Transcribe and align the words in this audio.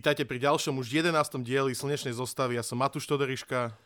Vítajte 0.00 0.24
pri 0.24 0.40
ďalšom 0.40 0.80
už 0.80 1.12
11. 1.12 1.12
dieli 1.44 1.76
Slnečnej 1.76 2.16
zostavy. 2.16 2.56
Ja 2.56 2.64
som 2.64 2.80
Matúš 2.80 3.04
Todoriška. 3.04 3.76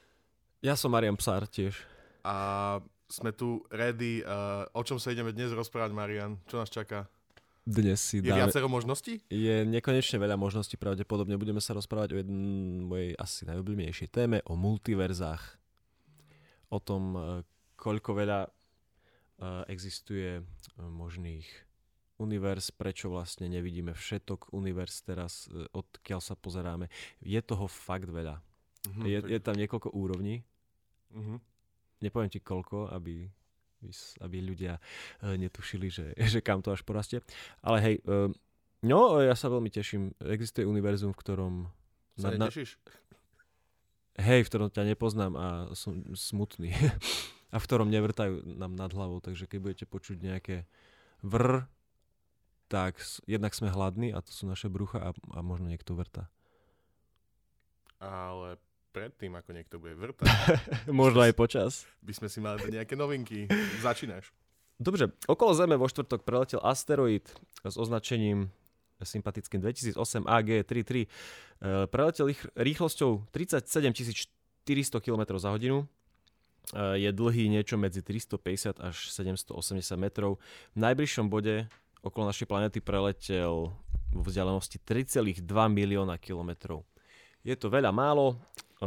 Ja 0.62 0.78
som 0.78 0.94
Marian 0.94 1.18
Psár 1.18 1.42
tiež. 1.50 1.74
A 2.22 2.78
sme 3.10 3.34
tu 3.34 3.66
ready. 3.66 4.22
Uh, 4.22 4.62
o 4.78 4.86
čom 4.86 5.02
sa 5.02 5.10
ideme 5.10 5.34
dnes 5.34 5.50
rozprávať, 5.50 5.90
Marian? 5.90 6.38
Čo 6.46 6.62
nás 6.62 6.70
čaká? 6.70 7.10
Dnes 7.66 7.98
si 7.98 8.22
Je 8.22 8.30
dáme... 8.30 8.46
viacero 8.46 8.70
možností? 8.70 9.26
Je 9.26 9.66
nekonečne 9.66 10.22
veľa 10.22 10.38
možností, 10.38 10.78
pravdepodobne 10.78 11.34
budeme 11.34 11.58
sa 11.58 11.74
rozprávať 11.74 12.14
o 12.14 12.16
jednej 12.22 12.86
mojej 12.86 13.10
asi 13.18 13.50
najobľúbenejšej 13.50 14.08
téme, 14.14 14.38
o 14.46 14.54
multiverzách. 14.54 15.42
O 16.70 16.78
tom, 16.78 17.02
eh, 17.18 17.22
koľko 17.74 18.14
veľa 18.14 18.40
eh, 18.46 19.62
existuje 19.66 20.38
eh, 20.38 20.44
možných 20.78 21.73
univerz, 22.18 22.70
prečo 22.70 23.10
vlastne 23.10 23.50
nevidíme 23.50 23.94
všetok 23.94 24.54
univerz 24.54 25.02
teraz, 25.02 25.50
e, 25.50 25.66
odkiaľ 25.74 26.20
sa 26.22 26.34
pozeráme. 26.38 26.86
Je 27.18 27.40
toho 27.42 27.66
fakt 27.66 28.06
veľa. 28.06 28.38
Mhm, 28.90 29.02
Je, 29.06 29.18
tak- 29.20 29.30
je 29.30 29.38
tam 29.40 29.56
niekoľko 29.58 29.88
úrovní. 29.94 30.44
Mhm. 31.14 31.40
Nepoviem 32.02 32.30
ti 32.30 32.40
koľko, 32.42 32.92
aby, 32.92 33.26
aby 34.20 34.36
ľudia 34.44 34.78
e, 35.22 35.38
netušili, 35.40 35.88
že, 35.90 36.14
že 36.32 36.38
kam 36.44 36.62
to 36.62 36.70
až 36.70 36.86
porastie. 36.86 37.24
Ale 37.64 37.78
hej, 37.82 37.96
e, 38.04 38.30
no 38.86 39.18
ja 39.18 39.34
sa 39.34 39.50
veľmi 39.50 39.70
teším. 39.72 40.14
Existuje 40.22 40.66
univerzum, 40.66 41.10
v 41.14 41.18
ktorom... 41.18 41.54
Sa 42.14 42.30
netešíš? 42.30 42.78
hej, 44.14 44.46
v 44.46 44.48
ktorom 44.50 44.70
ťa 44.70 44.94
nepoznám 44.94 45.32
a 45.34 45.46
som 45.74 46.14
smutný. 46.14 46.70
a 47.54 47.56
v 47.58 47.66
ktorom 47.70 47.90
nevrtajú 47.90 48.42
nám 48.58 48.74
nad 48.74 48.90
hlavou. 48.90 49.22
Takže 49.22 49.46
keď 49.46 49.58
budete 49.62 49.84
počuť 49.86 50.18
nejaké 50.22 50.56
vr, 51.22 51.66
tak 52.66 52.98
jednak 53.24 53.52
sme 53.52 53.68
hladní 53.70 54.10
a 54.10 54.22
to 54.24 54.30
sú 54.32 54.48
naše 54.48 54.66
brucha 54.68 55.00
a, 55.00 55.10
a 55.32 55.38
možno 55.44 55.68
niekto 55.68 55.94
vrta. 55.94 56.26
Ale 58.00 58.56
predtým, 58.92 59.34
ako 59.34 59.50
niekto 59.52 59.76
bude 59.80 59.96
vrtať, 59.96 60.28
možno 60.92 61.24
aj 61.24 61.32
počas. 61.34 61.88
by 62.04 62.12
sme 62.14 62.28
si 62.30 62.38
mali 62.38 62.62
nejaké 62.70 62.94
novinky. 62.94 63.46
Začínaš. 63.82 64.30
Dobre, 64.74 65.14
okolo 65.30 65.54
Zeme 65.54 65.78
vo 65.78 65.86
štvrtok 65.86 66.26
preletel 66.26 66.58
asteroid 66.58 67.22
s 67.62 67.74
označením 67.78 68.50
sympatickým 68.98 69.62
2008 69.62 70.26
AG33. 70.26 70.90
E, 70.98 71.06
Preletel 71.86 72.34
ich 72.34 72.42
rýchlosťou 72.58 73.30
37 73.30 73.94
400 74.66 74.98
km 75.04 75.22
za 75.38 75.54
hodinu. 75.54 75.86
E, 76.74 77.06
Je 77.06 77.10
dlhý 77.10 77.46
niečo 77.46 77.78
medzi 77.78 78.02
350 78.02 78.82
až 78.82 78.96
780 79.14 79.54
metrov. 79.94 80.42
V 80.74 80.78
najbližšom 80.82 81.30
bode 81.30 81.70
okolo 82.04 82.28
našej 82.28 82.46
planéty 82.46 82.78
preletel 82.84 83.72
vo 84.14 84.22
vzdialenosti 84.22 84.78
3,2 84.84 85.40
milióna 85.50 86.20
kilometrov. 86.20 86.84
Je 87.42 87.56
to 87.56 87.72
veľa 87.72 87.90
málo. 87.90 88.36
E, 88.78 88.84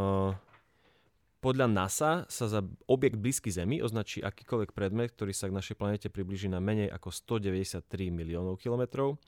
podľa 1.41 1.67
NASA 1.69 2.11
sa 2.29 2.45
za 2.45 2.61
objekt 2.87 3.17
blízky 3.17 3.49
Zemi 3.49 3.81
označí 3.81 4.21
akýkoľvek 4.21 4.71
predmet, 4.71 5.13
ktorý 5.13 5.33
sa 5.33 5.49
k 5.49 5.57
našej 5.57 5.75
planete 5.75 6.07
približí 6.07 6.47
na 6.47 6.61
menej 6.61 6.93
ako 6.93 7.11
193 7.13 7.83
miliónov 8.13 8.57
kilometrov 8.61 9.19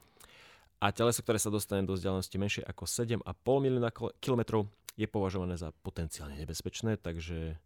a 0.80 0.96
teleso, 0.96 1.20
ktoré 1.20 1.38
sa 1.38 1.52
dostane 1.52 1.84
do 1.84 1.94
vzdialenosti 1.94 2.38
menšej 2.40 2.64
ako 2.64 2.84
7,5 2.88 3.26
milióna 3.44 3.92
kil- 3.92 4.16
kilometrov, 4.24 4.72
je 4.96 5.08
považované 5.08 5.60
za 5.60 5.76
potenciálne 5.84 6.40
nebezpečné, 6.40 6.96
takže 7.00 7.60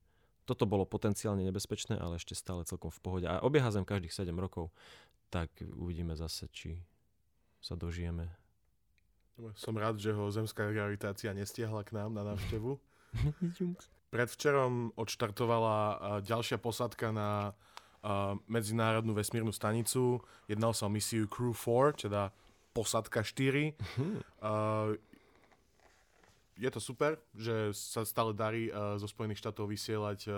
toto 0.43 0.67
bolo 0.67 0.83
potenciálne 0.83 1.45
nebezpečné, 1.47 1.95
ale 1.95 2.19
ešte 2.19 2.35
stále 2.35 2.67
celkom 2.67 2.91
v 2.91 2.99
pohode. 2.99 3.25
A 3.29 3.39
obieha 3.41 3.71
Zem 3.71 3.87
každých 3.87 4.11
7 4.11 4.33
rokov, 4.35 4.73
tak 5.33 5.49
uvidíme 5.73 6.13
zase, 6.13 6.45
či 6.53 6.77
sa 7.57 7.73
dožijeme. 7.73 8.29
Som 9.57 9.81
rád, 9.81 9.97
že 9.97 10.13
ho 10.13 10.29
zemská 10.29 10.69
gravitácia 10.69 11.33
nestiahla 11.33 11.81
k 11.81 11.97
nám 11.97 12.13
na 12.13 12.21
návštevu. 12.21 12.77
Predvčerom 14.13 14.93
odštartovala 14.93 15.77
ďalšia 16.21 16.61
posádka 16.61 17.09
na 17.09 17.57
medzinárodnú 18.45 19.17
vesmírnu 19.17 19.49
stanicu. 19.49 20.21
Jednal 20.45 20.77
sa 20.77 20.85
o 20.85 20.93
misiu 20.93 21.25
Crew 21.25 21.57
4, 21.57 22.05
teda 22.05 22.29
posádka 22.77 23.25
4. 23.25 23.73
A, 24.45 24.93
je 26.53 26.69
to 26.69 26.77
super, 26.77 27.17
že 27.33 27.73
sa 27.73 28.05
stále 28.05 28.37
darí 28.37 28.69
zo 29.01 29.09
Spojených 29.09 29.41
štátov 29.41 29.65
vysielať 29.65 30.29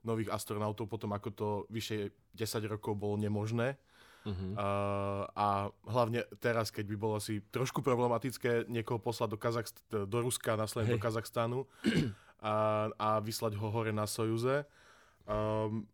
nových 0.00 0.32
astronautov 0.32 0.88
potom, 0.88 1.12
ako 1.12 1.28
to 1.28 1.48
vyše 1.68 2.16
10 2.32 2.72
rokov 2.72 2.96
bolo 2.96 3.20
nemožné. 3.20 3.76
Mhm. 4.20 4.52
Uh, 4.52 5.24
a 5.32 5.72
hlavne 5.88 6.28
teraz, 6.44 6.68
keď 6.68 6.92
by 6.92 6.96
bolo 7.00 7.14
asi 7.16 7.40
trošku 7.48 7.80
problematické 7.80 8.68
niekoho 8.68 9.00
poslať 9.00 9.28
do, 9.32 9.38
Kazachst- 9.40 9.84
do 9.88 10.18
Ruska, 10.20 10.60
následne 10.60 10.96
do 10.96 11.00
Hej. 11.00 11.04
Kazachstanu 11.08 11.64
a, 12.44 12.88
a 13.00 13.08
vyslať 13.24 13.56
ho 13.56 13.68
hore 13.72 13.96
na 13.96 14.04
Sojuze. 14.04 14.68
Um, 15.24 15.88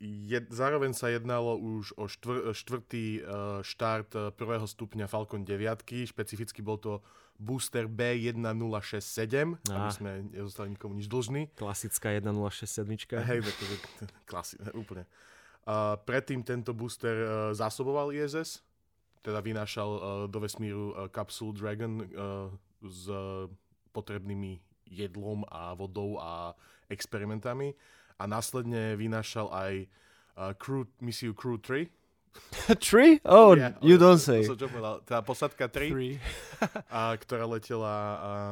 je, 0.00 0.40
zároveň 0.48 0.96
sa 0.96 1.12
jednalo 1.12 1.60
už 1.60 1.92
o 2.00 2.08
štvr, 2.08 2.56
štvrtý 2.56 3.20
uh, 3.20 3.60
štart 3.60 4.10
uh, 4.16 4.22
prvého 4.32 4.64
stupňa 4.64 5.10
Falcon 5.10 5.44
9. 5.44 6.08
Špecificky 6.08 6.64
bol 6.64 6.80
to 6.80 7.04
booster 7.36 7.84
B1067, 7.84 9.60
aby 9.68 9.88
Á. 9.88 9.92
sme 9.92 10.24
nezostali 10.32 10.72
nikomu 10.72 10.96
nič 10.96 11.08
dlžní. 11.08 11.52
Klasická 11.52 12.16
1067. 12.16 13.10
Hej, 13.26 13.38
takže 13.44 13.74
klasi, 14.30 14.54
úplne. 14.72 15.04
Uh, 15.04 15.39
predtým 16.06 16.42
tento 16.42 16.72
booster 16.72 17.16
uh, 17.20 17.28
zásoboval 17.54 18.10
ISS, 18.14 18.64
teda 19.20 19.44
vynášal 19.44 19.90
uh, 19.90 20.00
do 20.26 20.38
vesmíru 20.40 20.92
uh, 20.92 21.06
kapsul 21.12 21.52
Dragon 21.52 22.00
uh, 22.00 22.06
s 22.80 23.06
uh, 23.10 23.46
potrebnými 23.92 24.58
jedlom 24.90 25.46
a 25.46 25.76
vodou 25.76 26.18
a 26.18 26.56
experimentami 26.90 27.76
a 28.18 28.26
následne 28.26 28.98
vynášal 28.98 29.48
aj 29.52 29.72
uh, 30.36 30.52
crew, 30.58 30.84
misiu 31.00 31.32
Crew 31.32 31.56
3. 31.56 31.88
Tree? 32.86 33.18
Oh, 33.26 33.58
Yeah, 33.58 33.74
you 33.82 33.98
don't 33.98 34.22
to 34.22 34.22
say. 34.22 34.40
som 34.46 34.54
čo 34.54 34.70
povedal, 34.70 35.02
teda 35.02 35.22
posádka 35.26 35.66
3, 35.66 35.90
Three. 35.90 36.14
a, 36.94 37.14
ktorá 37.18 37.42
letela 37.46 37.94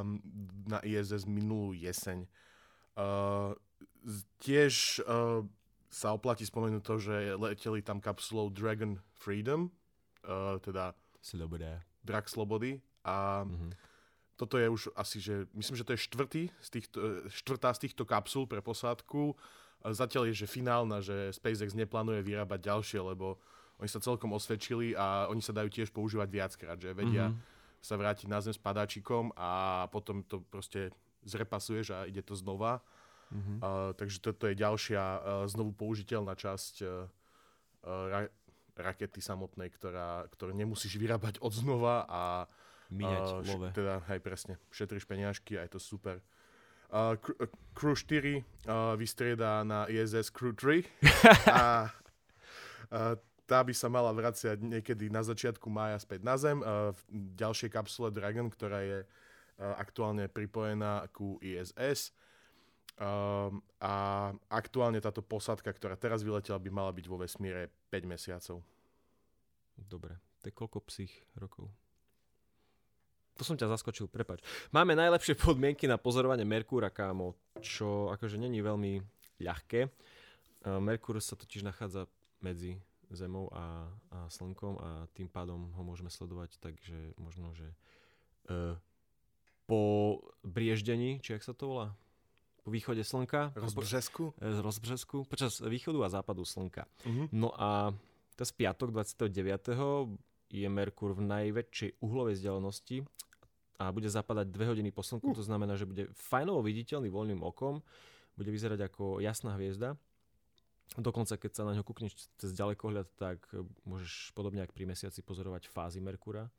um, 0.03 0.19
na 0.67 0.83
ISS 0.83 1.23
minulú 1.29 1.75
jeseň. 1.79 2.27
Uh, 2.99 3.55
tiež 4.43 5.05
uh, 5.07 5.47
sa 5.89 6.13
oplatí 6.13 6.45
spomenúť 6.45 6.83
to, 6.83 6.95
že 6.99 7.17
leteli 7.35 7.81
tam 7.81 7.99
kapsulou 7.99 8.49
Dragon 8.49 9.01
Freedom, 9.15 9.73
uh, 10.23 10.61
teda 10.61 10.93
Sloboda. 11.19 11.81
drak 12.05 12.29
slobody 12.29 12.79
a 13.05 13.45
Mhm. 13.45 13.73
toto 14.37 14.55
je 14.55 14.69
už 14.69 14.83
asi, 14.95 15.19
že 15.19 15.49
myslím, 15.53 15.77
že 15.77 15.85
to 15.85 15.93
je 15.97 16.05
štvrtý 16.05 16.43
z 16.61 16.69
týchto, 16.71 16.99
štvrtá 17.27 17.75
z 17.75 17.89
týchto 17.89 18.05
kapsul 18.05 18.47
pre 18.47 18.61
posádku. 18.61 19.35
Zatiaľ 19.81 20.31
je, 20.31 20.43
že 20.43 20.47
finálna, 20.47 20.99
že 21.01 21.31
SpaceX 21.33 21.73
neplánuje 21.73 22.23
vyrábať 22.23 22.61
ďalšie, 22.67 22.99
lebo 23.01 23.39
oni 23.79 23.87
sa 23.87 23.99
celkom 23.99 24.35
osvedčili 24.35 24.91
a 24.95 25.31
oni 25.31 25.39
sa 25.39 25.55
dajú 25.55 25.71
tiež 25.71 25.91
používať 25.91 26.29
viackrát, 26.29 26.79
že 26.79 26.91
vedia 26.93 27.31
Mhm. 27.31 27.39
sa 27.81 27.95
vrátiť 27.95 28.27
na 28.27 28.43
zem 28.43 28.51
s 28.53 28.59
padáčikom 28.59 29.31
a 29.39 29.87
potom 29.89 30.23
to 30.23 30.43
proste 30.51 30.91
zrepasuješ 31.23 31.91
a 31.91 31.99
ide 32.07 32.23
to 32.23 32.35
znova. 32.35 32.83
Uh, 33.29 33.93
takže 33.93 34.25
toto 34.25 34.49
je 34.49 34.57
ďalšia 34.57 35.03
uh, 35.03 35.21
znovu 35.45 35.77
použiteľná 35.77 36.33
časť 36.33 36.75
uh, 36.81 37.05
uh, 37.85 38.05
ra- 38.09 38.33
rakety 38.73 39.21
samotnej, 39.21 39.69
ktorá, 39.69 40.25
ktorú 40.33 40.57
nemusíš 40.57 40.97
vyrábať 40.97 41.37
od 41.45 41.53
znova 41.53 42.09
a 42.09 42.23
Míňať 42.89 43.27
uh, 43.29 43.45
love. 43.45 43.69
teda, 43.77 44.01
hej, 44.09 44.21
presne, 44.25 44.57
šetríš 44.73 45.05
peniažky 45.05 45.61
a 45.61 45.69
je 45.69 45.77
to 45.77 45.81
super. 45.83 46.25
Uh, 46.89 47.21
Cr- 47.21 47.37
uh, 47.37 47.53
Crew 47.77 47.93
4 47.93 48.41
uh, 48.65 48.97
vystrieda 48.97 49.61
na 49.61 49.85
ISS 49.93 50.33
Crew 50.33 50.57
3 50.57 50.89
a 51.53 51.93
uh, 52.89 53.15
tá 53.45 53.65
by 53.65 53.73
sa 53.77 53.89
mala 53.89 54.13
vraciať 54.13 54.61
niekedy 54.61 55.09
na 55.13 55.21
začiatku 55.21 55.69
mája 55.69 56.01
späť 56.01 56.21
na 56.25 56.37
Zem 56.41 56.61
uh, 56.61 56.93
v 56.93 57.01
ďalšej 57.37 57.73
kapsule 57.73 58.09
Dragon, 58.09 58.49
ktorá 58.49 58.81
je 58.85 58.99
uh, 59.05 59.77
aktuálne 59.77 60.29
pripojená 60.33 61.05
ku 61.13 61.37
ISS. 61.45 62.13
Um, 62.99 63.63
a 63.79 63.95
aktuálne 64.51 64.99
táto 64.99 65.23
posádka, 65.23 65.71
ktorá 65.71 65.95
teraz 65.95 66.27
vyletela, 66.27 66.59
by 66.59 66.67
mala 66.67 66.91
byť 66.91 67.07
vo 67.07 67.23
vesmíre 67.23 67.71
5 67.95 68.11
mesiacov. 68.11 68.59
Dobre, 69.79 70.19
to 70.43 70.51
je 70.51 70.59
koľko 70.59 70.83
psích 70.91 71.15
rokov? 71.39 71.71
To 73.39 73.47
som 73.47 73.55
ťa 73.55 73.71
zaskočil, 73.71 74.11
prepač. 74.11 74.43
Máme 74.75 74.99
najlepšie 74.99 75.39
podmienky 75.39 75.87
na 75.87 75.95
pozorovanie 75.95 76.43
Merkúra, 76.43 76.91
kámo, 76.91 77.39
čo 77.63 78.11
akože 78.11 78.35
není 78.35 78.59
veľmi 78.59 78.99
ľahké. 79.39 79.87
E, 79.87 79.91
Merkúr 80.83 81.23
sa 81.23 81.39
totiž 81.39 81.63
nachádza 81.63 82.11
medzi 82.43 82.83
Zemou 83.15 83.47
a, 83.55 83.87
a 84.11 84.27
Slnkom 84.27 84.75
a 84.83 85.07
tým 85.15 85.31
pádom 85.31 85.71
ho 85.71 85.83
môžeme 85.87 86.11
sledovať, 86.11 86.59
takže 86.59 87.15
možno, 87.15 87.55
že 87.55 87.71
e, 88.51 88.75
po 89.71 89.81
brieždení, 90.43 91.23
či 91.23 91.39
jak 91.39 91.47
sa 91.47 91.55
to 91.55 91.71
volá? 91.71 91.95
Po 92.69 92.77
východe 92.77 93.01
Slnka? 93.01 93.57
Rozbržesku? 93.57 94.37
E, 94.45 94.53
z 94.53 94.59
rozbřesku, 94.61 95.25
počas 95.25 95.65
východu 95.65 96.05
a 96.05 96.13
západu 96.13 96.45
Slnka. 96.45 96.85
Uh-huh. 96.85 97.25
No 97.33 97.57
a 97.57 97.97
teraz 98.37 98.53
piatok 98.53 98.93
29. 98.93 99.25
je 100.53 100.69
Merkur 100.69 101.17
v 101.17 101.25
najväčšej 101.25 102.05
uhlovej 102.05 102.37
vzdialenosti 102.37 103.09
a 103.81 103.89
bude 103.89 104.13
zapadať 104.13 104.53
2 104.53 104.69
hodiny 104.69 104.93
po 104.93 105.01
slnku, 105.01 105.33
to 105.33 105.41
znamená, 105.41 105.81
že 105.81 105.89
bude 105.89 106.13
fajnovo 106.13 106.61
viditeľný 106.61 107.09
voľným 107.09 107.41
okom, 107.41 107.81
bude 108.37 108.53
vyzerať 108.53 108.85
ako 108.85 109.25
jasná 109.25 109.57
hviezda. 109.57 109.97
Dokonca, 111.01 111.41
keď 111.41 111.51
sa 111.57 111.65
na 111.65 111.73
ňo 111.73 111.89
kúkneš 111.89 112.21
cez 112.37 112.53
ďalekohľad, 112.53 113.09
tak 113.17 113.49
môžeš 113.89 114.37
podobne 114.37 114.61
ako 114.61 114.77
pri 114.77 114.93
mesiaci 114.93 115.25
pozorovať 115.25 115.73
fázy 115.73 116.05
Merkura. 116.05 116.53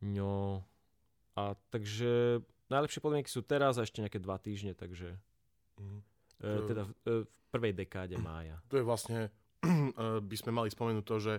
No, 0.00 0.64
a 1.36 1.52
takže 1.68 2.40
najlepšie 2.68 2.98
podmienky 2.98 3.26
sú 3.26 3.40
teraz 3.40 3.74
a 3.74 3.82
ešte 3.82 3.98
nejaké 3.98 4.16
dva 4.16 4.36
týždne, 4.36 4.72
takže 4.72 5.16
Mhm. 5.76 5.98
e, 6.38 6.48
teda 6.66 6.82
v, 6.82 6.92
e, 7.04 7.12
v 7.22 7.44
prvej 7.48 7.72
dekáde 7.72 8.16
mája. 8.24 8.58
To 8.66 8.74
je 8.74 8.82
vlastne, 8.82 9.30
eh, 9.62 10.20
by 10.20 10.36
sme 10.36 10.50
mali 10.50 10.68
spomenúť 10.68 11.04
to, 11.04 11.16
že, 11.18 11.34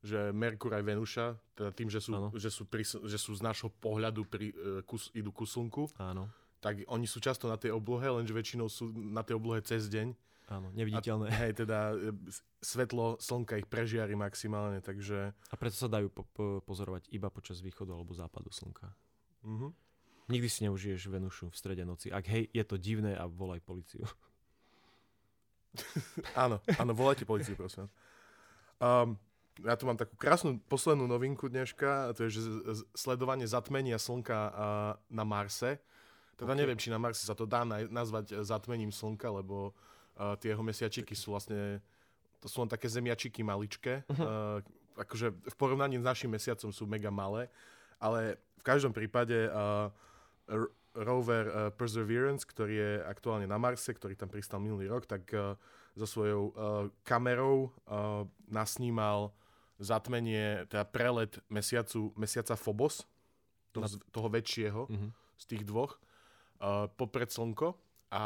že 0.00 0.20
Merkur 0.30 0.70
aj 0.70 0.84
Venuša, 0.84 1.26
teda 1.54 1.70
tým, 1.70 1.88
že 1.88 1.98
sú, 1.98 2.12
že 2.34 2.48
sú, 2.48 2.62
pri, 2.64 2.84
že 2.84 3.16
sú 3.16 3.32
z 3.32 3.40
nášho 3.40 3.72
pohľadu 3.72 4.22
pri, 4.22 4.46
eh, 4.48 4.54
kus, 4.82 5.08
idú 5.10 5.30
ku 5.30 5.44
slnku, 5.44 5.88
Áno, 5.96 6.28
tak 6.60 6.80
oni 6.86 7.04
sú 7.04 7.18
často 7.18 7.44
na 7.44 7.56
tej 7.56 7.72
oblohe, 7.72 8.04
lenže 8.04 8.30
väčšinou 8.30 8.68
sú 8.68 8.88
na 8.90 9.20
tej 9.20 9.34
oblohe 9.34 9.60
cez 9.60 9.84
deň. 9.86 10.12
áno, 10.46 10.68
A, 10.68 10.72
neviditeľné. 10.72 11.28
hej, 11.30 11.52
teda 11.54 11.92
s- 12.26 12.40
svetlo 12.62 13.16
slnka 13.18 13.56
ich 13.56 13.64
prežiari 13.64 14.12
maximálne, 14.12 14.80
takže... 14.80 15.32
A 15.32 15.54
preto 15.56 15.72
sa 15.74 15.88
dajú 15.88 16.08
po, 16.08 16.24
po, 16.26 16.44
pozorovať 16.60 17.08
iba 17.10 17.28
počas 17.28 17.60
východu 17.60 17.88
alebo 17.90 18.12
západu 18.12 18.48
slnka. 18.48 18.92
Mhm. 19.40 19.72
Nikdy 20.28 20.48
si 20.48 20.64
neužiješ 20.64 21.06
Venušu 21.12 21.52
v 21.52 21.56
strede 21.56 21.84
noci. 21.84 22.08
Ak 22.08 22.24
hej, 22.28 22.48
je 22.48 22.64
to 22.64 22.80
divné 22.80 23.12
a 23.12 23.28
volaj 23.28 23.60
policiu. 23.60 24.04
Áno, 26.38 26.62
áno, 26.78 26.94
volajte 26.94 27.26
policiu, 27.26 27.58
prosím. 27.58 27.90
Um, 28.78 29.18
ja 29.62 29.74
tu 29.74 29.90
mám 29.90 29.98
takú 29.98 30.14
krásnu 30.14 30.62
poslednú 30.70 31.06
novinku 31.06 31.50
dneška, 31.50 32.10
a 32.10 32.14
to 32.14 32.26
je, 32.26 32.38
že 32.38 32.42
sledovanie 32.94 33.46
zatmenia 33.46 33.98
slnka 33.98 34.38
uh, 34.38 34.54
na 35.10 35.26
Marse. 35.26 35.82
Teda 36.38 36.54
Ok. 36.54 36.58
neviem, 36.58 36.78
či 36.78 36.94
na 36.94 36.98
Marse 37.02 37.26
sa 37.26 37.34
to 37.34 37.46
dá 37.46 37.66
naj- 37.66 37.90
nazvať 37.90 38.34
eh, 38.34 38.42
zatmením 38.42 38.90
slnka, 38.94 39.30
lebo 39.30 39.70
uh, 39.70 40.38
tie 40.38 40.54
jeho 40.54 40.62
mesiačiky 40.62 41.14
sú 41.14 41.34
vlastne, 41.34 41.78
to 42.38 42.46
sú 42.46 42.62
len 42.62 42.70
také 42.70 42.86
zemiačiky 42.86 43.42
maličké. 43.42 44.06
Uh, 44.10 44.62
akože 44.94 45.34
v 45.34 45.54
porovnaní 45.58 45.98
s 45.98 46.06
našim 46.06 46.30
mesiacom 46.30 46.70
sú 46.70 46.86
mega 46.86 47.10
malé, 47.10 47.50
ale 47.98 48.38
v 48.58 48.62
každom 48.62 48.94
prípade 48.94 49.50
uh, 49.50 49.90
rover 50.94 51.44
uh, 51.46 51.54
Perseverance, 51.70 52.44
ktorý 52.44 52.74
je 52.74 52.90
aktuálne 53.02 53.44
na 53.44 53.56
Marse, 53.56 53.90
ktorý 53.90 54.14
tam 54.14 54.28
pristal 54.28 54.58
minulý 54.58 54.86
rok, 54.86 55.04
tak 55.04 55.26
uh, 55.30 55.58
so 55.92 56.06
svojou 56.06 56.42
uh, 56.48 56.52
kamerou 57.02 57.70
uh, 57.86 58.22
nasnímal 58.46 59.34
zatmenie, 59.76 60.66
teda 60.66 60.84
prelet 60.84 61.34
mesiacu, 61.48 62.14
mesiaca 62.14 62.54
Phobos, 62.54 63.02
toho, 63.70 63.90
Na- 63.90 64.02
toho 64.10 64.28
väčšieho 64.28 64.86
Mhm. 64.86 65.08
z 65.34 65.44
tých 65.46 65.62
dvoch, 65.64 65.98
uh, 66.60 66.86
popred 66.88 67.26
slnko 67.26 67.74
a 68.08 68.24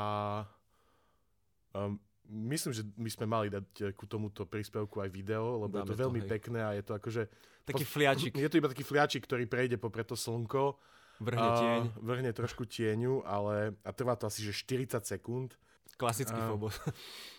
um, 1.72 1.96
myslím, 2.28 2.72
že 2.72 2.84
my 2.94 3.08
sme 3.08 3.24
mali 3.24 3.48
dať 3.48 3.96
ku 3.96 4.04
tomuto 4.04 4.44
príspevku 4.44 5.00
aj 5.00 5.08
video, 5.08 5.64
lebo 5.64 5.72
je 5.72 5.80
Dáme 5.80 5.88
to 5.88 5.96
to, 5.96 6.02
veľmi 6.04 6.20
hej. 6.20 6.28
pekné 6.28 6.60
a 6.60 6.76
je 6.76 6.84
to 6.84 6.92
akože... 6.92 7.22
Taký 7.64 7.84
fliačik, 7.84 8.32
Je 8.34 8.48
to 8.48 8.56
iba 8.56 8.68
taký 8.68 8.80
fliačik, 8.82 9.24
ktorý 9.24 9.44
prejde 9.44 9.76
popred 9.76 10.04
to 10.04 10.16
slnko. 10.16 10.76
Vrhne 11.20 11.50
tieň, 11.52 11.82
A 11.84 11.98
vrhne 12.00 12.30
trošku 12.30 12.64
tieňu, 12.64 13.22
ale 13.22 13.74
a 13.80 13.90
trvá 13.90 14.14
to 14.14 14.24
asi 14.24 14.40
že 14.40 14.52
40 14.52 15.02
sekúnd. 15.02 15.54
klasický 15.94 16.34
a- 16.34 16.46
Phobos. 16.46 16.78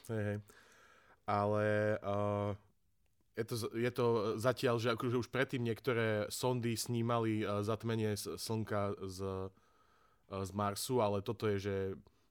Hej, 0.08 0.24
hej. 0.26 0.38
Ale 1.26 1.66
uh, 2.00 2.52
je, 3.34 3.46
to, 3.46 3.56
je 3.72 3.92
to 3.94 4.06
zatiaľ, 4.36 4.76
že 4.76 4.90
akože 4.90 5.16
už 5.16 5.30
predtým 5.30 5.62
niektoré 5.62 6.26
sondy 6.28 6.74
snímali 6.74 7.42
uh, 7.42 7.62
zatmenie 7.62 8.14
slnka 8.18 8.98
z, 9.00 9.20
uh, 9.22 9.48
z 10.36 10.52
Marsu, 10.52 11.00
ale 11.00 11.22
toto 11.22 11.46
je, 11.48 11.58
že 11.62 11.76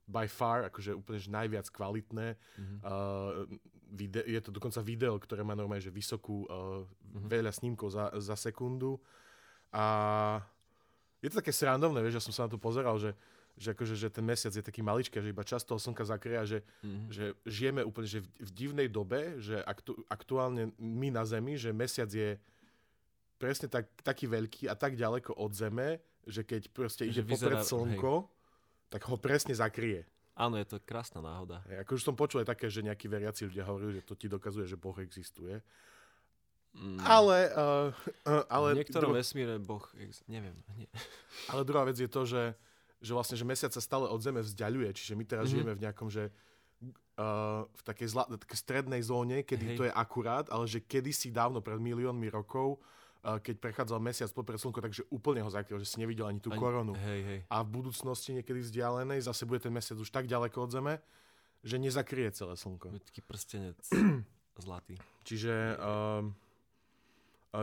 by 0.04 0.26
far, 0.26 0.66
akože 0.66 0.92
úplne 0.92 1.16
že 1.16 1.28
najviac 1.28 1.66
kvalitné. 1.66 2.34
Mhm. 2.56 2.76
Uh, 2.78 3.44
vide- 3.90 4.26
je 4.26 4.40
to 4.40 4.50
dokonca 4.50 4.80
video, 4.80 5.16
ktoré 5.16 5.40
má 5.40 5.52
normálne 5.52 5.80
že 5.80 5.88
vysokú, 5.90 6.44
uh, 6.44 6.84
Mhm. 7.14 7.24
veľa 7.26 7.52
snímkov 7.52 7.88
za, 7.88 8.12
za 8.14 8.36
sekundu. 8.36 9.00
A 9.70 10.40
je 11.18 11.28
to 11.28 11.36
také 11.36 11.50
srandovné, 11.50 11.98
vieš, 12.00 12.14
ja 12.14 12.24
som 12.24 12.32
sa 12.32 12.42
na 12.44 12.50
to 12.50 12.56
pozeral, 12.56 12.94
že, 12.96 13.10
že, 13.54 13.72
akože, 13.72 13.94
že 13.94 14.08
ten 14.08 14.22
mesiac 14.22 14.50
je 14.50 14.60
taký 14.60 14.80
maličký, 14.80 15.16
že 15.16 15.28
iba 15.28 15.42
čas 15.42 15.62
toho 15.62 15.76
slnka 15.76 16.04
zakrie 16.04 16.34
a 16.34 16.44
že, 16.44 16.62
Mhm. 16.80 17.00
že 17.08 17.24
žijeme 17.44 17.82
úplne 17.82 18.06
že 18.06 18.20
v, 18.20 18.28
v 18.38 18.50
divnej 18.52 18.88
dobe, 18.88 19.38
že 19.38 19.58
aktu, 19.60 19.98
aktuálne 20.06 20.70
my 20.76 21.08
na 21.10 21.22
Zemi, 21.22 21.54
že 21.54 21.70
mesiac 21.70 22.06
je 22.06 22.38
presne 23.36 23.66
tak, 23.66 23.86
taký 24.00 24.26
veľký 24.26 24.66
a 24.66 24.74
tak 24.74 24.94
ďaleko 24.94 25.32
od 25.32 25.50
Zeme, 25.52 25.98
že 26.24 26.42
keď 26.42 26.68
proste 26.68 27.02
ide 27.04 27.18
Že 27.18 27.26
popred 27.28 27.54
vyzerá- 27.54 27.64
slnko, 27.64 28.12
tak 28.88 29.02
ho 29.04 29.16
presne 29.16 29.52
zakrie. 29.52 30.04
Áno, 30.32 30.54
je 30.54 30.66
to 30.66 30.78
krásna 30.78 31.18
náhoda. 31.18 31.66
Hej, 31.66 31.82
akože 31.82 32.00
som 32.00 32.14
počul 32.14 32.40
aj 32.40 32.48
také, 32.48 32.66
že 32.66 32.78
nejakí 32.80 33.06
veriaci 33.06 33.42
ľudia 33.44 33.64
hovorili, 33.64 33.98
že 33.98 34.06
to 34.06 34.14
ti 34.14 34.26
dokazuje, 34.26 34.64
že 34.64 34.76
Boh 34.76 34.94
existuje. 34.96 35.58
Mm. 36.78 36.98
Ale, 37.00 37.38
uh, 37.50 37.90
uh, 38.22 38.44
ale, 38.46 38.68
v 38.72 38.78
niektorom 38.80 39.10
dru- 39.10 39.18
vesmíre 39.18 39.58
Boh, 39.58 39.82
neviem. 40.26 40.54
Nie. 40.72 40.86
ale 41.50 41.62
druhá 41.62 41.82
vec 41.82 41.94
je 41.94 42.06
to, 42.06 42.22
že, 42.22 42.54
že 42.98 43.10
vlastne, 43.10 43.34
že 43.34 43.42
mesiac 43.42 43.70
sa 43.70 43.78
stále 43.78 44.06
od 44.06 44.18
Zeme 44.18 44.38
vzdialuje, 44.38 44.94
čiže 44.94 45.12
my 45.12 45.24
teraz 45.24 45.46
Mhm. 45.46 45.52
žijeme 45.52 45.72
v 45.72 45.82
nejakom, 45.82 46.06
že 46.06 46.30
uh, 47.18 47.66
v 47.66 47.82
takej 47.84 48.08
zla, 48.08 48.24
takej 48.28 48.58
strednej 48.58 49.02
zóne, 49.02 49.42
kedy 49.42 49.64
Hej. 49.64 49.76
to 49.76 49.84
je 49.84 49.92
akurát, 49.92 50.46
ale 50.48 50.64
že 50.64 50.78
kedysi 50.80 51.28
dávno, 51.28 51.58
pred 51.58 51.76
miliónmi 51.76 52.26
rokov, 52.28 52.78
uh, 53.20 53.36
keď 53.36 53.58
prechádzal 53.58 53.98
mesiac 53.98 54.30
popred 54.30 54.56
slnko, 54.56 54.78
takže 54.78 55.02
úplne 55.08 55.42
ho 55.42 55.50
zakryl, 55.50 55.78
že 55.78 55.88
si 55.88 55.98
nevidel 55.98 56.24
ani 56.24 56.38
tú 56.38 56.48
Ani- 56.48 56.62
koronu. 56.62 56.94
Hej, 56.94 57.20
hej. 57.20 57.38
A 57.46 57.60
v 57.60 57.74
budúcnosti 57.74 58.30
niekedy 58.32 58.62
vzdialenej 58.62 59.26
zase 59.26 59.42
bude 59.42 59.58
ten 59.58 59.70
mesiac 59.70 59.94
už 59.94 60.08
tak 60.08 60.24
ďaleko 60.24 60.56
od 60.60 60.70
Zeme, 60.70 60.94
že 61.60 61.74
nezakrie 61.74 62.30
celé 62.30 62.54
slnko. 62.54 62.94
Je 62.94 63.02
taký 63.02 63.18
prstenec 63.20 63.74
zlatý. 64.62 64.94
Čiže 65.26 65.74
uh, 65.74 66.22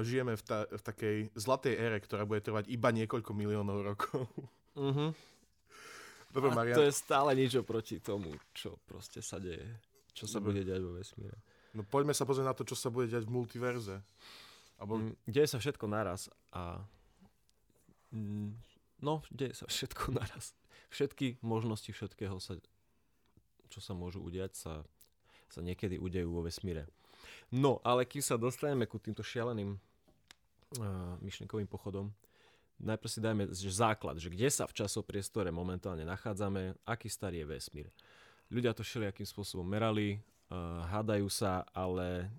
žijeme 0.01 0.33
v, 0.33 0.41
ta, 0.41 0.65
v 0.65 0.81
takej 0.81 1.15
zlatej 1.33 1.73
ére, 1.73 1.97
ktorá 1.99 2.25
bude 2.25 2.41
trvať 2.41 2.65
iba 2.67 2.89
niekoľko 2.89 3.31
miliónov 3.31 3.85
rokov. 3.85 4.25
Uh-huh. 4.73 5.13
Dobre, 6.29 6.49
A 6.51 6.55
Marian, 6.55 6.75
to 6.75 6.83
je 6.83 6.91
stále 6.91 7.31
nič 7.31 7.55
oproti 7.55 8.01
tomu, 8.01 8.27
čo 8.51 8.75
proste 8.83 9.21
sa 9.21 9.37
deje. 9.37 9.63
Čo 10.11 10.25
sa 10.25 10.39
Dobre. 10.39 10.57
bude 10.57 10.61
diať 10.65 10.81
vo 10.81 10.91
vesmíre. 10.93 11.37
no 11.71 11.83
poďme 11.83 12.11
sa 12.11 12.23
pozrieť 12.23 12.47
na 12.47 12.55
to, 12.55 12.63
čo 12.63 12.75
sa 12.75 12.89
bude 12.89 13.07
diať 13.07 13.23
v 13.23 13.33
multiverze. 13.33 13.99
Alebo, 14.75 14.99
Mm, 14.99 15.15
Deje 15.23 15.47
sa 15.47 15.57
všetko 15.57 15.85
naraz 15.87 16.27
a... 16.51 16.83
Mm, 18.11 18.51
No, 18.97 19.21
deje 19.27 19.53
sa 19.53 19.67
všetko 19.67 20.11
naraz. 20.19 20.55
Všetky 20.89 21.39
možnosti 21.39 21.91
všetkého, 21.91 22.39
sa, 22.39 22.55
čo 23.67 23.79
sa 23.79 23.91
môžu 23.91 24.19
udiať, 24.19 24.55
sa, 24.55 24.73
sa 25.47 25.59
niekedy 25.59 25.95
udejú 25.95 26.31
vo 26.31 26.41
vesmíre. 26.41 26.87
No, 27.51 27.79
ale 27.85 28.07
kým 28.07 28.23
sa 28.23 28.39
dostaneme 28.39 28.89
ku 28.89 28.97
týmto 28.97 29.21
šialeným 29.21 29.75
uh, 29.75 29.79
myšlienkovým 31.21 31.69
pochodom, 31.69 32.11
najprv 32.81 33.11
si 33.11 33.19
dajme 33.23 33.43
že 33.51 33.71
základ, 33.71 34.19
že 34.19 34.27
kde 34.31 34.47
sa 34.51 34.67
v 34.67 34.75
časopriestore 34.75 35.49
momentálne 35.49 36.03
nachádzame, 36.03 36.75
aký 36.83 37.07
starý 37.07 37.43
je 37.43 37.49
vesmír. 37.49 37.87
Ľudia 38.51 38.75
to 38.75 38.85
všelijakým 38.85 39.25
spôsobom 39.25 39.65
merali, 39.65 40.19
uh, 40.49 40.85
hádajú 40.91 41.27
sa, 41.31 41.65
ale 41.73 42.29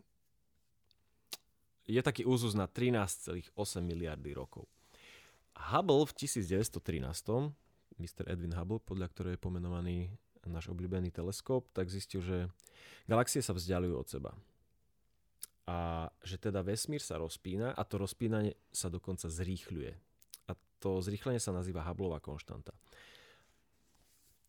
je 1.86 2.02
taký 2.02 2.26
úzus 2.26 2.52
na 2.52 2.66
13,8 2.66 3.54
miliardy 3.80 4.34
rokov. 4.34 4.66
Hubble 5.56 6.04
v 6.04 6.12
1913, 6.12 7.54
Mr. 7.96 8.28
Edwin 8.28 8.52
Hubble, 8.52 8.82
podľa 8.82 9.08
ktorého 9.08 9.34
je 9.38 9.40
pomenovaný 9.40 9.96
náš 10.46 10.70
obľúbený 10.70 11.10
teleskop, 11.10 11.66
tak 11.74 11.90
zistil, 11.90 12.22
že 12.22 12.36
galaxie 13.10 13.42
sa 13.42 13.56
vzdialujú 13.56 13.94
od 13.96 14.06
seba. 14.06 14.30
A 15.66 16.06
že 16.22 16.38
teda 16.38 16.62
vesmír 16.62 17.02
sa 17.02 17.18
rozpína 17.18 17.74
a 17.74 17.82
to 17.82 17.98
rozpínanie 17.98 18.54
sa 18.70 18.86
dokonca 18.86 19.26
zrýchľuje. 19.26 19.92
A 20.46 20.52
to 20.78 21.02
zrýchlenie 21.02 21.42
sa 21.42 21.50
nazýva 21.50 21.82
Hubbleová 21.82 22.22
konštanta. 22.22 22.70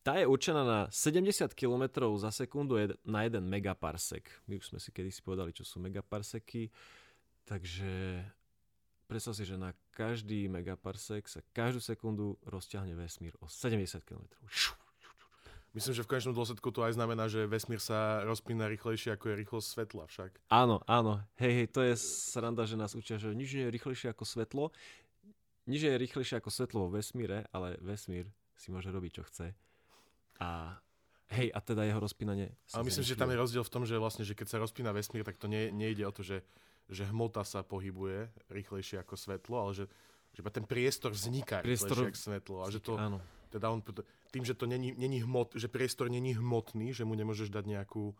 Tá 0.05 0.15
je 0.15 0.29
určená 0.29 0.63
na 0.63 0.79
70 0.87 1.51
km 1.51 2.07
za 2.15 2.31
sekundu 2.31 2.79
na 3.03 3.27
1 3.27 3.43
megaparsek. 3.43 4.23
My 4.47 4.55
už 4.55 4.71
sme 4.71 4.79
si 4.79 4.95
kedysi 4.95 5.19
povedali, 5.19 5.51
čo 5.51 5.67
sú 5.67 5.83
megaparseky. 5.83 6.71
Takže 7.43 8.23
predstav 9.09 9.35
si, 9.35 9.43
že 9.43 9.59
na 9.59 9.75
každý 9.91 10.47
megaparsek 10.47 11.27
sa 11.27 11.43
každú 11.51 11.83
sekundu 11.83 12.39
rozťahne 12.47 12.95
vesmír 12.95 13.35
o 13.43 13.51
70 13.51 14.05
km. 14.07 14.23
Myslím, 15.77 15.93
že 15.93 16.03
v 16.03 16.09
konečnom 16.09 16.33
dôsledku 16.33 16.73
to 16.73 16.81
aj 16.81 16.97
znamená, 16.97 17.29
že 17.29 17.45
vesmír 17.45 17.77
sa 17.77 18.25
rozpína 18.25 18.65
rýchlejšie, 18.65 19.13
ako 19.13 19.29
je 19.29 19.35
rýchlosť 19.45 19.67
svetla 19.69 20.03
však. 20.09 20.31
Áno, 20.49 20.81
áno. 20.89 21.21
Hej, 21.37 21.53
hej, 21.53 21.67
to 21.69 21.85
je 21.85 21.93
sranda, 21.95 22.65
že 22.65 22.73
nás 22.73 22.97
učia, 22.97 23.21
že 23.21 23.29
nič 23.37 23.53
nie 23.53 23.69
je 23.69 23.71
rýchlejšie 23.77 24.09
ako 24.09 24.25
svetlo. 24.25 24.73
Nič 25.69 25.79
nie 25.85 25.93
je 25.93 25.99
rýchlejšie 26.01 26.41
ako 26.41 26.49
svetlo 26.49 26.77
vo 26.87 26.89
vesmíre, 26.97 27.45
ale 27.53 27.77
vesmír 27.83 28.25
si 28.57 28.73
môže 28.73 28.89
robiť, 28.89 29.11
čo 29.21 29.23
chce. 29.29 29.47
A 30.41 30.73
hej, 31.37 31.53
a 31.53 31.59
teda 31.61 31.85
jeho 31.85 32.01
rozpínanie 32.01 32.55
Ale 32.73 32.87
myslím, 32.87 33.05
že 33.05 33.19
tam 33.19 33.29
je 33.29 33.37
rozdiel 33.37 33.63
v 33.63 33.71
tom, 33.71 33.83
že 33.85 33.99
vlastne, 34.01 34.23
že 34.25 34.33
keď 34.33 34.47
sa 34.47 34.57
rozpína 34.57 34.89
vesmír, 34.95 35.21
tak 35.21 35.37
to 35.37 35.45
nie, 35.45 35.69
nejde 35.69 36.07
o 36.07 36.11
to, 36.13 36.25
že, 36.25 36.41
že 36.89 37.05
hmota 37.05 37.45
sa 37.45 37.61
pohybuje 37.61 38.31
rýchlejšie 38.49 39.03
ako 39.03 39.13
svetlo, 39.13 39.55
ale 39.59 39.71
že, 39.75 39.85
že 40.33 40.39
iba 40.41 40.51
ten 40.53 40.65
priestor 40.65 41.11
vzniká 41.13 41.61
Priestor- 41.61 42.07
jak 42.07 42.17
svetlo 42.17 42.63
a 42.63 42.71
že 42.71 42.79
to, 42.79 42.95
Áno. 42.95 43.19
Teda 43.47 43.67
on, 43.67 43.79
tým, 44.29 44.43
že 44.43 44.53
to 44.53 44.65
není, 44.65 44.91
není 44.91 45.19
hmot, 45.19 45.55
že 45.55 45.67
priestor 45.67 46.07
není 46.07 46.33
hmotný, 46.33 46.91
že 46.91 47.03
mu 47.03 47.13
nemôžeš 47.13 47.49
dať 47.49 47.65
nejakú 47.65 48.11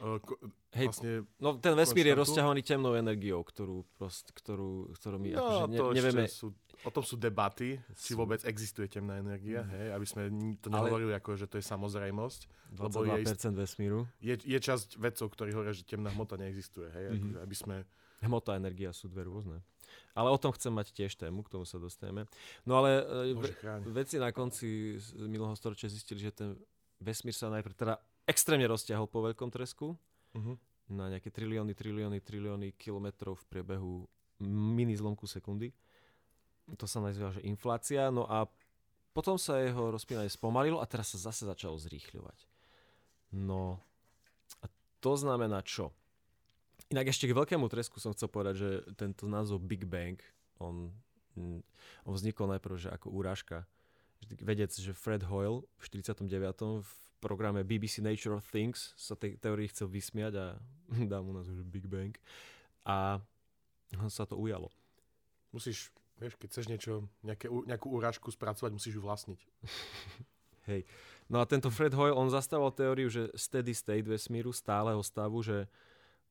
uh, 0.00 0.18
ko, 0.18 0.36
Hej, 0.70 0.86
vlastne, 0.92 1.12
No 1.40 1.56
ten 1.56 1.72
vesmír 1.72 2.06
je 2.06 2.14
rozťahovaný 2.14 2.60
temnou 2.60 2.92
energiou, 2.92 3.40
ktorú, 3.40 3.88
prost, 3.96 4.30
ktorú, 4.30 4.92
ktorú 4.94 5.16
my 5.16 5.28
no, 5.30 5.38
akože 5.38 5.64
ne, 5.66 5.76
to 5.76 5.84
nevieme... 5.90 6.24
sú, 6.28 6.52
o 6.78 6.90
tom 6.90 7.02
sú 7.02 7.16
debaty, 7.16 7.80
či 7.96 8.12
Sú- 8.12 8.20
vôbec 8.20 8.44
existuje 8.44 8.86
temná 8.86 9.16
energia, 9.16 9.60
Mm. 9.60 9.70
hej, 9.70 9.86
aby 9.90 10.06
sme 10.06 10.22
to 10.56 10.68
Ale- 10.68 10.86
nehovorili 10.86 11.12
ako, 11.12 11.34
že 11.34 11.46
to 11.46 11.56
je 11.56 11.64
samozrejmosť. 11.64 12.40
lebo 12.70 12.86
22% 12.86 13.24
je 13.48 13.58
vesmíru. 13.58 13.98
Je, 14.20 14.36
je 14.36 14.58
časť 14.60 14.94
vedcov, 14.96 15.26
ktorí 15.32 15.50
hovoria, 15.50 15.72
že 15.72 15.82
temná 15.82 16.12
hmota 16.12 16.36
neexistuje, 16.36 16.86
hej, 16.88 17.04
Mhm. 17.08 17.16
akože, 17.16 17.38
aby 17.40 17.56
sme... 17.56 17.76
Hmota 18.18 18.50
a 18.52 18.58
energia 18.58 18.90
sú 18.90 19.06
dve 19.06 19.24
rôzne. 19.24 19.62
Ale 20.12 20.28
o 20.28 20.38
tom 20.38 20.52
chcem 20.52 20.70
mať 20.70 20.92
tiež 20.92 21.14
tému, 21.14 21.42
k 21.42 21.52
tomu 21.52 21.64
sa 21.64 21.76
dostaneme. 21.76 22.24
No 22.64 22.78
ale 22.78 23.02
e, 23.30 23.34
Bože, 23.34 23.52
ve- 23.52 23.58
chráň. 23.58 23.80
vedci 23.86 24.16
na 24.16 24.30
konci 24.30 24.96
minulého 25.16 25.54
storočia 25.54 25.86
zistili, 25.86 26.20
že 26.20 26.32
ten 26.32 26.58
vesmír 26.98 27.32
sa 27.32 27.48
najprv 27.48 27.74
teda 27.74 27.94
extrémne 28.24 28.66
rozťahol 28.66 29.06
po 29.06 29.24
veľkom 29.24 29.48
tresku 29.48 29.94
Uh-huh. 30.28 30.60
na 30.92 31.08
nejaké 31.08 31.32
trilióny, 31.32 31.72
trilióny, 31.72 32.20
trilióny 32.20 32.76
kilometrov 32.76 33.40
v 33.40 33.44
priebehu 33.48 34.04
mini 34.44 34.92
zlomku 34.92 35.24
sekundy. 35.24 35.72
To 36.76 36.84
sa 36.84 37.00
nazýva, 37.00 37.32
že 37.32 37.40
inflácia. 37.42 38.12
No 38.12 38.28
a 38.28 38.44
potom 39.16 39.40
sa 39.40 39.56
jeho 39.56 39.88
rozpínanie 39.88 40.28
spomalilo 40.28 40.78
a 40.78 40.86
teraz 40.86 41.16
sa 41.16 41.32
zase 41.32 41.48
začalo 41.48 41.80
zrýchľovať. 41.80 42.38
No 43.40 43.80
a 44.60 44.68
to 45.00 45.16
znamená 45.16 45.64
čo? 45.64 45.90
Inak 46.88 47.12
ešte 47.12 47.28
k 47.28 47.36
veľkému 47.36 47.68
tresku 47.68 48.00
som 48.00 48.16
chcel 48.16 48.32
povedať, 48.32 48.54
že 48.56 48.68
tento 48.96 49.28
názov 49.28 49.60
Big 49.60 49.84
Bang, 49.84 50.16
on, 50.56 50.88
mm, 51.36 51.60
on 52.08 52.12
vznikol 52.16 52.48
najprv 52.48 52.80
že 52.80 52.88
ako 52.88 53.12
úrážka. 53.12 53.68
Vedec, 54.40 54.72
že 54.72 54.96
Fred 54.96 55.22
Hoyle 55.28 55.68
v 55.76 55.84
49. 55.84 56.80
v 56.80 56.90
programe 57.20 57.66
BBC 57.66 58.00
Nature 58.00 58.38
of 58.38 58.46
Things 58.48 58.96
sa 58.96 59.18
tej 59.18 59.36
teórii 59.36 59.68
chcel 59.68 59.90
vysmiať 59.90 60.32
a 60.38 60.44
dá 61.12 61.20
mu 61.20 61.36
názov, 61.36 61.60
Big 61.68 61.84
Bang. 61.84 62.16
A 62.88 63.20
sa 64.08 64.24
to 64.24 64.40
ujalo. 64.40 64.72
Musíš, 65.52 65.92
vieš, 66.16 66.36
keď 66.40 66.48
chceš 66.52 66.66
niečo, 66.72 66.92
nejaké, 67.24 67.48
nejakú 67.48 67.92
úražku 67.92 68.32
spracovať, 68.32 68.72
musíš 68.72 68.96
ju 68.96 69.02
vlastniť. 69.04 69.40
Hej. 70.72 70.84
No 71.28 71.40
a 71.40 71.48
tento 71.48 71.68
Fred 71.68 71.92
Hoyle, 71.92 72.16
on 72.16 72.32
zastával 72.32 72.72
teóriu, 72.72 73.08
že 73.08 73.32
steady 73.36 73.72
state 73.72 74.08
vesmíru, 74.08 74.52
stáleho 74.52 75.00
stavu, 75.00 75.40
že 75.40 75.68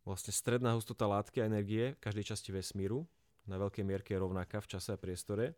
vlastne 0.07 0.31
stredná 0.31 0.71
hustota 0.79 1.03
látky 1.03 1.43
a 1.43 1.49
energie 1.51 1.91
v 1.99 2.03
každej 2.07 2.31
časti 2.31 2.55
vesmíru 2.55 3.03
na 3.47 3.55
veľkej 3.59 3.83
mierke 3.83 4.15
je 4.15 4.23
rovnaká 4.23 4.63
v 4.63 4.71
čase 4.71 4.95
a 4.95 4.99
priestore. 4.99 5.55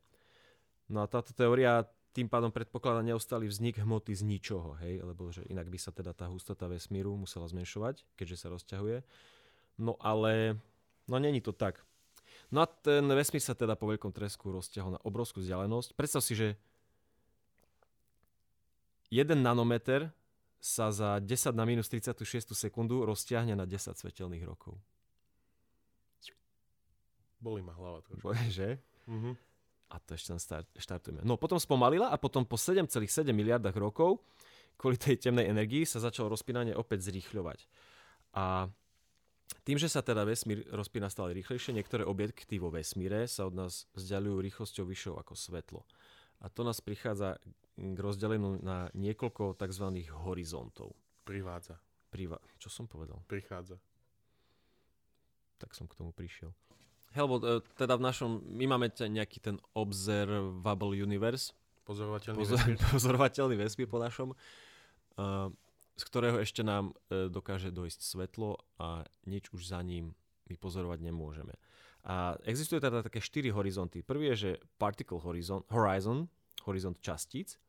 No 0.89 1.05
a 1.05 1.09
táto 1.09 1.33
teória 1.33 1.85
tým 2.13 2.25
pádom 2.25 2.49
predpokladá 2.49 3.05
neustály 3.05 3.45
vznik 3.45 3.77
hmoty 3.77 4.17
z 4.17 4.25
ničoho, 4.25 4.73
hej, 4.81 5.05
lebo 5.05 5.29
že 5.29 5.45
inak 5.45 5.69
by 5.69 5.77
sa 5.77 5.93
teda 5.93 6.13
tá 6.17 6.25
hustota 6.25 6.65
vesmíru 6.65 7.13
musela 7.13 7.45
zmenšovať, 7.45 8.01
keďže 8.17 8.37
sa 8.41 8.47
rozťahuje. 8.49 9.05
No 9.77 9.93
ale, 10.01 10.57
no 11.05 11.21
není 11.21 11.41
to 11.41 11.53
tak. 11.53 11.85
No 12.49 12.65
a 12.65 12.67
ten 12.69 13.05
vesmír 13.13 13.41
sa 13.41 13.53
teda 13.53 13.77
po 13.77 13.85
veľkom 13.85 14.09
tresku 14.09 14.49
rozťahol 14.49 14.97
na 14.97 15.01
obrovskú 15.05 15.37
vzdialenosť. 15.41 15.93
Predstav 15.93 16.25
si, 16.25 16.33
že 16.33 16.47
1 19.13 19.37
nanometer 19.37 20.09
sa 20.59 20.91
za 20.91 21.23
10 21.23 21.55
na 21.55 21.63
minus 21.63 21.87
36 21.87 22.51
sekundu 22.51 23.07
roztiahne 23.07 23.55
na 23.55 23.63
10 23.63 23.95
svetelných 23.95 24.43
rokov. 24.43 24.75
Boli 27.39 27.63
ma 27.63 27.71
hlava 27.71 28.03
trošku. 28.03 28.27
Bože? 28.27 28.83
Uh-huh. 29.07 29.33
A 29.89 29.95
to 30.03 30.13
ešte 30.13 30.29
len 30.35 30.41
start, 30.43 30.67
štartujeme. 30.75 31.23
No 31.23 31.39
potom 31.39 31.57
spomalila 31.57 32.11
a 32.11 32.19
potom 32.19 32.43
po 32.43 32.59
7,7 32.59 33.31
miliardách 33.31 33.73
rokov 33.79 34.19
kvôli 34.75 34.99
tej 34.99 35.17
temnej 35.17 35.47
energii 35.47 35.87
sa 35.87 36.03
začalo 36.03 36.31
rozpínanie 36.35 36.75
opäť 36.75 37.07
zrýchľovať. 37.07 37.59
A 38.35 38.67
tým, 39.65 39.81
že 39.81 39.89
sa 39.89 40.05
teda 40.05 40.23
vesmír 40.27 40.61
rozpína 40.69 41.09
stále 41.09 41.33
rýchlejšie, 41.33 41.73
niektoré 41.73 42.05
objekty 42.05 42.61
vo 42.61 42.69
vesmíre 42.69 43.25
sa 43.25 43.49
od 43.49 43.57
nás 43.57 43.89
vzdialujú 43.97 44.37
rýchlosťou 44.45 44.85
vyššou 44.85 45.13
ako 45.19 45.33
svetlo. 45.33 45.81
A 46.39 46.47
to 46.47 46.63
nás 46.63 46.79
prichádza 46.79 47.39
k 47.75 47.97
rozdeleniu 47.99 48.59
na 48.59 48.91
niekoľko 48.95 49.55
tzv. 49.55 49.85
horizontov. 50.23 50.95
Privádza. 51.23 51.79
Priva- 52.09 52.41
čo 52.57 52.67
som 52.67 52.89
povedal? 52.89 53.21
Prichádza. 53.29 53.77
Tak 55.59 55.75
som 55.75 55.85
k 55.85 55.95
tomu 55.99 56.15
prišiel. 56.15 56.55
Hej, 57.13 57.25
lebo 57.25 57.35
e, 57.41 57.59
teda 57.75 57.99
v 57.99 58.05
našom, 58.05 58.29
my 58.45 58.65
máme 58.69 58.87
nejaký 58.93 59.41
ten 59.43 59.57
observable 59.73 60.95
universe, 60.95 61.53
Pozorovateľný 61.89 62.37
pozor, 62.37 62.57
vesmír. 62.61 62.77
pozorovateľný 62.93 63.55
vesmír 63.57 63.89
po 63.89 63.97
našom, 63.97 64.37
uh, 64.37 65.49
z 65.97 66.03
ktorého 66.05 66.37
ešte 66.37 66.61
nám 66.61 66.93
uh, 66.93 67.33
dokáže 67.33 67.73
dojsť 67.73 67.99
svetlo 68.05 68.61
a 68.77 69.09
nič 69.25 69.49
už 69.49 69.73
za 69.73 69.81
ním 69.81 70.13
my 70.45 70.53
pozorovať 70.53 71.01
nemôžeme. 71.01 71.57
A 72.07 72.39
existuje 72.47 72.79
teda 72.79 73.03
také 73.03 73.19
štyri 73.19 73.51
horizonty. 73.51 73.99
Prvý 73.99 74.31
je, 74.33 74.35
že 74.35 74.51
particle 74.79 75.19
horizon, 75.19 75.67
horizon, 75.67 76.31
horizont 76.63 76.95
častíc. 77.03 77.59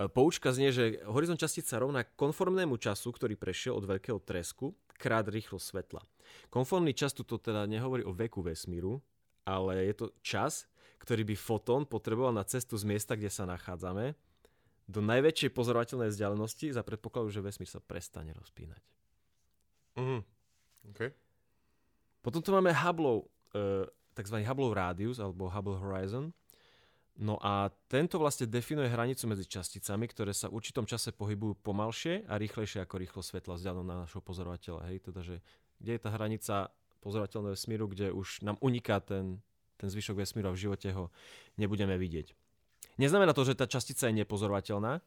E, 0.00 0.08
Poučka 0.08 0.50
znie, 0.56 0.72
že 0.72 1.04
horizont 1.04 1.36
častíc 1.36 1.68
sa 1.68 1.80
rovná 1.80 2.02
konformnému 2.04 2.80
času, 2.80 3.12
ktorý 3.12 3.36
prešiel 3.36 3.76
od 3.76 3.84
veľkého 3.84 4.18
tresku 4.24 4.72
krát 4.96 5.28
rýchlosť 5.28 5.64
svetla. 5.64 6.02
Konformný 6.48 6.96
čas 6.96 7.12
tu 7.12 7.22
teda 7.22 7.68
nehovorí 7.68 8.02
o 8.02 8.16
veku 8.16 8.40
vesmíru, 8.40 8.98
ale 9.44 9.84
je 9.86 9.94
to 9.94 10.06
čas, 10.24 10.66
ktorý 10.98 11.22
by 11.28 11.36
fotón 11.36 11.82
potreboval 11.84 12.32
na 12.32 12.42
cestu 12.42 12.74
z 12.74 12.88
miesta, 12.88 13.14
kde 13.14 13.30
sa 13.30 13.44
nachádzame, 13.44 14.16
do 14.86 15.02
najväčšej 15.02 15.50
pozorovateľnej 15.50 16.10
vzdialenosti 16.14 16.70
za 16.70 16.82
predpokladu, 16.86 17.30
že 17.30 17.42
vesmír 17.42 17.66
sa 17.66 17.82
prestane 17.82 18.30
rozpínať. 18.34 18.82
Uh-huh. 19.98 20.22
OK. 20.94 21.25
Potom 22.26 22.42
tu 22.42 22.50
máme 22.50 22.74
Hubbleov, 22.74 23.30
e, 23.54 23.86
tzv. 24.18 24.42
Hubbleov 24.42 24.74
radius 24.74 25.22
alebo 25.22 25.46
Hubble 25.46 25.78
horizon. 25.78 26.34
No 27.14 27.38
a 27.38 27.70
tento 27.86 28.18
vlastne 28.18 28.50
definuje 28.50 28.90
hranicu 28.90 29.30
medzi 29.30 29.46
časticami, 29.46 30.10
ktoré 30.10 30.34
sa 30.34 30.50
v 30.50 30.58
určitom 30.58 30.90
čase 30.90 31.14
pohybujú 31.14 31.62
pomalšie 31.62 32.26
a 32.26 32.34
rýchlejšie 32.34 32.82
ako 32.82 32.98
rýchlosť 32.98 33.28
svetla 33.30 33.54
vzdialenou 33.54 33.86
na 33.86 34.02
našho 34.02 34.18
pozorovateľa. 34.20 34.90
Hej, 34.90 35.06
teda, 35.06 35.22
že 35.22 35.38
kde 35.78 35.96
je 35.96 36.00
tá 36.02 36.10
hranica 36.10 36.74
pozorovateľného 37.06 37.54
vesmíru, 37.54 37.86
kde 37.86 38.10
už 38.10 38.42
nám 38.42 38.58
uniká 38.58 38.98
ten, 38.98 39.38
ten 39.78 39.86
zvyšok 39.86 40.18
vesmíru 40.18 40.50
a 40.50 40.56
v 40.58 40.66
živote 40.66 40.90
ho 40.92 41.14
nebudeme 41.54 41.94
vidieť. 41.94 42.34
Neznamená 42.98 43.38
to, 43.38 43.46
že 43.46 43.54
tá 43.54 43.70
častica 43.70 44.10
je 44.10 44.18
nepozorovateľná. 44.26 44.98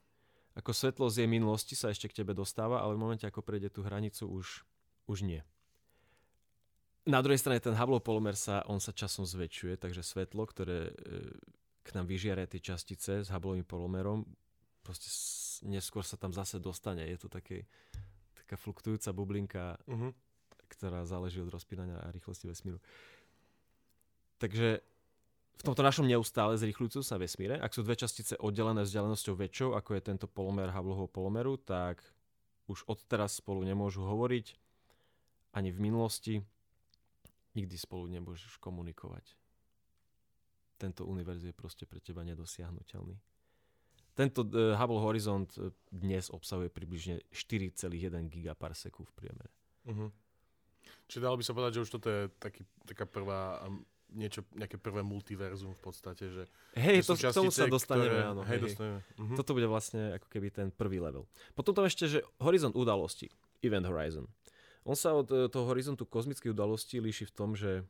Ako 0.55 0.71
svetlo 0.71 1.11
z 1.11 1.25
jej 1.25 1.29
minulosti 1.29 1.75
sa 1.75 1.91
ešte 1.91 2.07
k 2.07 2.23
tebe 2.23 2.31
dostáva, 2.31 2.79
ale 2.79 2.95
v 2.95 3.03
momente, 3.03 3.27
ako 3.27 3.43
prejde 3.43 3.69
tú 3.69 3.83
hranicu, 3.83 4.23
už, 4.23 4.63
už 5.11 5.27
nie. 5.27 5.43
Na 7.09 7.25
druhej 7.25 7.41
strane 7.41 7.57
ten 7.57 7.73
Hubbleov 7.73 8.05
polomer 8.05 8.37
sa, 8.37 8.61
on 8.69 8.77
sa 8.77 8.93
časom 8.93 9.25
zväčšuje, 9.25 9.81
takže 9.81 10.05
svetlo, 10.05 10.45
ktoré 10.45 10.93
e, 10.93 11.33
k 11.81 11.89
nám 11.97 12.05
vyžiaria 12.05 12.45
tie 12.45 12.61
častice 12.61 13.25
s 13.25 13.33
Hubbleovým 13.33 13.65
polomerom, 13.65 14.29
proste 14.85 15.09
neskôr 15.65 16.05
sa 16.05 16.21
tam 16.21 16.29
zase 16.29 16.61
dostane. 16.61 17.01
Je 17.09 17.17
to 17.17 17.25
také, 17.25 17.65
taká 18.37 18.61
fluktujúca 18.61 19.09
bublinka, 19.09 19.81
Uh-huh. 19.89 20.13
ktorá 20.69 21.01
záleží 21.09 21.41
od 21.41 21.49
rozpínania 21.49 21.97
a 21.97 22.13
rýchlosti 22.13 22.45
vesmíru. 22.45 22.77
Takže 24.37 24.85
v 25.59 25.63
tomto 25.65 25.81
našom 25.81 26.05
neustále 26.05 26.61
zrýchľujúcom 26.61 27.01
sa 27.01 27.17
vesmíre, 27.17 27.57
ak 27.57 27.73
sú 27.73 27.81
dve 27.81 27.97
častice 27.97 28.37
oddelené 28.37 28.85
vzdialenosťou 28.85 29.33
väčšou, 29.33 29.69
ako 29.73 29.97
je 29.97 30.01
tento 30.13 30.29
polomer 30.29 30.69
Hubbleho 30.69 31.09
polomeru, 31.09 31.57
tak 31.57 32.05
už 32.69 32.85
odteraz 32.85 33.41
spolu 33.41 33.65
nemôžu 33.65 34.05
hovoriť, 34.05 34.53
ani 35.57 35.73
v 35.73 35.79
minulosti, 35.81 36.45
nikdy 37.59 37.75
spolu 37.75 38.07
nemôžeš 38.07 38.55
komunikovať. 38.63 39.35
Tento 40.79 41.03
univerz 41.03 41.43
je 41.43 41.51
proste 41.51 41.83
pre 41.83 41.99
teba 41.99 42.23
nedosiahnutelný. 42.23 43.19
Tento 44.15 44.43
uh, 44.47 44.75
Hubble 44.75 44.99
Horizont 44.99 45.47
eh, 45.55 45.71
dnes 45.91 46.27
obsahuje 46.27 46.67
približne 46.67 47.23
4,1 47.31 47.87
gigaparseku 48.27 49.07
v 49.07 49.11
priemere. 49.15 49.51
Uh-huh. 49.87 50.11
Čiže 51.07 51.23
dalo 51.23 51.39
by 51.39 51.43
sa 51.47 51.55
povedať, 51.55 51.79
že 51.79 51.83
už 51.87 51.91
toto 51.95 52.07
je 52.11 52.21
taký, 52.35 52.67
taká 52.83 53.07
prvá, 53.07 53.63
um, 53.63 53.79
niečo, 54.11 54.43
nejaké 54.59 54.75
prvé 54.75 55.07
multiverzum 55.07 55.71
v 55.71 55.81
podstate, 55.83 56.27
že, 56.35 56.43
Hej, 56.75 57.07
že 57.07 57.07
to, 57.07 57.13
k 57.15 57.31
tomu 57.31 57.51
sa 57.51 57.71
dostaneme, 57.71 58.11
ktoré, 58.11 58.27
áno. 58.27 58.41
Hej, 58.43 58.59
hej. 58.59 58.63
dostaneme. 58.67 58.99
Uh-huh. 59.15 59.37
Toto 59.39 59.51
bude 59.55 59.67
vlastne 59.71 60.19
ako 60.19 60.27
keby 60.27 60.47
ten 60.51 60.67
prvý 60.67 60.99
level. 60.99 61.23
Potom 61.55 61.71
tam 61.71 61.87
ešte, 61.87 62.11
že 62.11 62.19
horizont 62.43 62.75
udalosti, 62.75 63.31
event 63.63 63.87
horizon. 63.87 64.27
On 64.87 64.95
sa 64.95 65.15
od 65.15 65.27
e, 65.31 65.47
toho 65.51 65.65
horizontu 65.67 66.07
kozmických 66.07 66.55
udalostí 66.55 66.99
líši 66.99 67.27
v 67.27 67.35
tom, 67.35 67.55
že 67.55 67.83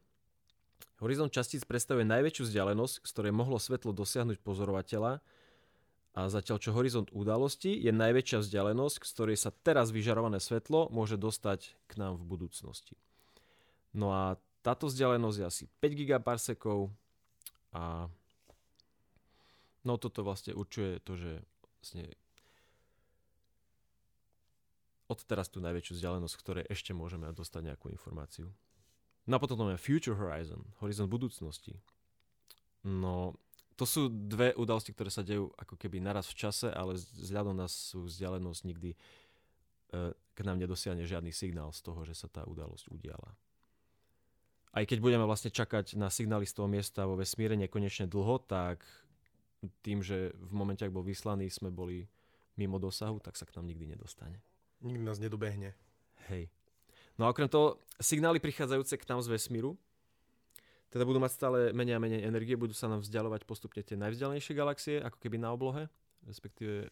horizont 1.00 1.31
častíc 1.31 1.63
predstavuje 1.63 2.08
najväčšiu 2.08 2.50
vzdialenosť, 2.50 2.96
z 3.05 3.10
ktorej 3.13 3.34
mohlo 3.34 3.58
svetlo 3.62 3.91
dosiahnuť 3.96 4.38
pozorovateľa 4.41 5.24
a 6.17 6.22
zatiaľ 6.27 6.58
čo 6.58 6.74
horizont 6.74 7.08
udalosti 7.13 7.72
je 7.72 7.93
najväčšia 7.93 8.41
vzdialenosť, 8.41 8.96
z 9.05 9.12
ktorej 9.13 9.38
sa 9.38 9.53
teraz 9.53 9.93
vyžarované 9.93 10.41
svetlo 10.41 10.89
môže 10.89 11.15
dostať 11.15 11.77
k 11.88 11.93
nám 12.01 12.17
v 12.17 12.27
budúcnosti. 12.27 12.98
No 13.93 14.12
a 14.12 14.36
táto 14.65 14.91
vzdialenosť 14.91 15.38
je 15.39 15.46
asi 15.46 15.63
5 15.79 16.00
gigaparsekov 16.00 16.91
A 17.74 18.10
no 19.86 19.93
toto 20.01 20.25
vlastne 20.25 20.58
určuje 20.58 21.00
to, 21.05 21.13
že 21.13 21.31
vlastne 21.79 22.10
od 25.09 25.19
teraz 25.25 25.49
tú 25.49 25.57
najväčšiu 25.59 25.97
vzdialenosť, 25.97 26.35
ktorej 26.37 26.63
ešte 26.69 26.93
môžeme 26.93 27.33
dostať 27.33 27.73
nejakú 27.73 27.89
informáciu. 27.89 28.53
No 29.25 29.37
a 29.37 29.41
potom 29.41 29.65
máme 29.65 29.81
Future 29.81 30.15
Horizon, 30.15 30.61
horizont 30.81 31.09
budúcnosti. 31.09 31.77
No, 32.85 33.33
to 33.73 33.83
sú 33.89 34.07
dve 34.09 34.53
udalosti, 34.53 34.93
ktoré 34.93 35.09
sa 35.09 35.25
dejú 35.25 35.49
ako 35.57 35.75
keby 35.75 36.03
naraz 36.03 36.29
v 36.29 36.45
čase, 36.45 36.69
ale 36.69 36.95
vzhľadom 36.97 37.57
na 37.57 37.65
sú 37.65 38.05
vzdialenosť 38.05 38.61
nikdy 38.67 38.91
e, 38.93 38.97
k 40.15 40.39
nám 40.45 40.57
nedosiahne 40.61 41.03
žiadny 41.03 41.33
signál 41.33 41.71
z 41.71 41.81
toho, 41.83 42.03
že 42.03 42.15
sa 42.15 42.27
tá 42.27 42.45
udalosť 42.45 42.91
udiala. 42.91 43.33
Aj 44.69 44.85
keď 44.85 45.01
budeme 45.01 45.25
vlastne 45.25 45.49
čakať 45.49 45.97
na 45.97 46.13
signály 46.13 46.45
z 46.45 46.53
toho 46.53 46.69
miesta 46.69 47.09
vo 47.09 47.17
vesmíre 47.17 47.57
nekonečne 47.57 48.05
dlho, 48.05 48.37
tak 48.45 48.85
tým, 49.81 50.05
že 50.05 50.31
v 50.37 50.51
momente, 50.53 50.85
ak 50.85 50.93
bol 50.93 51.03
vyslaný, 51.03 51.49
sme 51.49 51.73
boli 51.73 52.05
mimo 52.59 52.77
dosahu, 52.77 53.23
tak 53.23 53.39
sa 53.39 53.47
k 53.47 53.55
nám 53.57 53.71
nikdy 53.71 53.95
nedostane. 53.95 54.43
Nikdy 54.79 55.03
nás 55.03 55.19
nedobehne. 55.19 55.75
Hej. 56.31 56.48
No 57.19 57.27
a 57.27 57.36
okrem 57.36 57.51
toho, 57.51 57.83
signály 58.00 58.39
prichádzajúce 58.39 58.95
k 58.95 59.07
nám 59.12 59.19
z 59.19 59.36
vesmíru, 59.36 59.75
teda 60.89 61.05
budú 61.05 61.21
mať 61.21 61.31
stále 61.36 61.59
menej 61.75 62.00
a 62.00 62.03
menej 62.03 62.25
energie, 62.25 62.57
budú 62.57 62.74
sa 62.74 62.89
nám 62.89 63.05
vzdialovať 63.05 63.45
postupne 63.45 63.83
tie 63.83 64.00
najvzdialenejšie 64.00 64.53
galaxie, 64.57 64.95
ako 65.03 65.21
keby 65.21 65.38
na 65.38 65.53
oblohe, 65.53 65.86
respektíve 66.25 66.89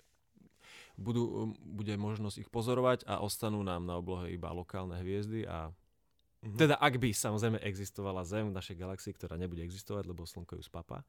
budú, 1.00 1.56
bude 1.64 1.96
možnosť 1.98 2.46
ich 2.46 2.50
pozorovať 2.52 3.10
a 3.10 3.24
ostanú 3.24 3.64
nám 3.66 3.88
na 3.88 3.98
oblohe 3.98 4.30
iba 4.34 4.54
lokálne 4.54 5.00
hviezdy 5.02 5.50
a 5.50 5.72
mm-hmm. 5.72 6.60
teda 6.60 6.76
ak 6.78 6.94
by 7.02 7.10
samozrejme 7.10 7.58
existovala 7.64 8.28
Zem 8.28 8.52
v 8.52 8.58
našej 8.58 8.76
galaxii, 8.78 9.14
ktorá 9.16 9.40
nebude 9.40 9.66
existovať, 9.66 10.12
lebo 10.12 10.28
Slnko 10.28 10.60
ju 10.60 10.64
spapa, 10.66 11.02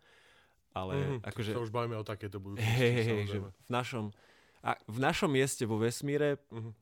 ale 0.73 0.95
mm-hmm. 0.97 1.21
akože... 1.29 1.51
To 1.59 1.67
už 1.67 1.75
bavíme 1.75 1.99
o 1.99 2.07
takéto 2.07 2.41
budúcnosti. 2.41 2.73
Hej, 2.73 2.97
hej, 3.05 3.21
že 3.29 3.39
v 3.43 3.71
našom 3.73 4.15
a 4.63 4.75
v 4.91 4.99
našom 4.99 5.31
mieste 5.31 5.63
vo 5.65 5.79
vesmíre 5.79 6.43
uh-huh. 6.51 6.75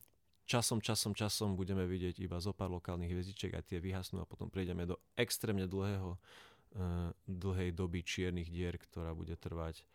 časom, 0.49 0.81
časom, 0.81 1.13
časom 1.13 1.53
budeme 1.53 1.85
vidieť 1.85 2.17
iba 2.21 2.41
zo 2.41 2.51
pár 2.51 2.73
lokálnych 2.73 3.13
hviezdičiek 3.13 3.53
a 3.53 3.61
tie 3.61 3.77
vyhasnú 3.77 4.21
a 4.21 4.29
potom 4.29 4.49
prejdeme 4.49 4.89
do 4.89 4.97
extrémne 5.13 5.69
dlhého, 5.69 6.17
uh, 6.17 7.13
dlhej 7.29 7.69
doby 7.77 8.01
čiernych 8.01 8.49
dier, 8.49 8.75
ktorá 8.81 9.13
bude 9.13 9.37
trvať 9.37 9.85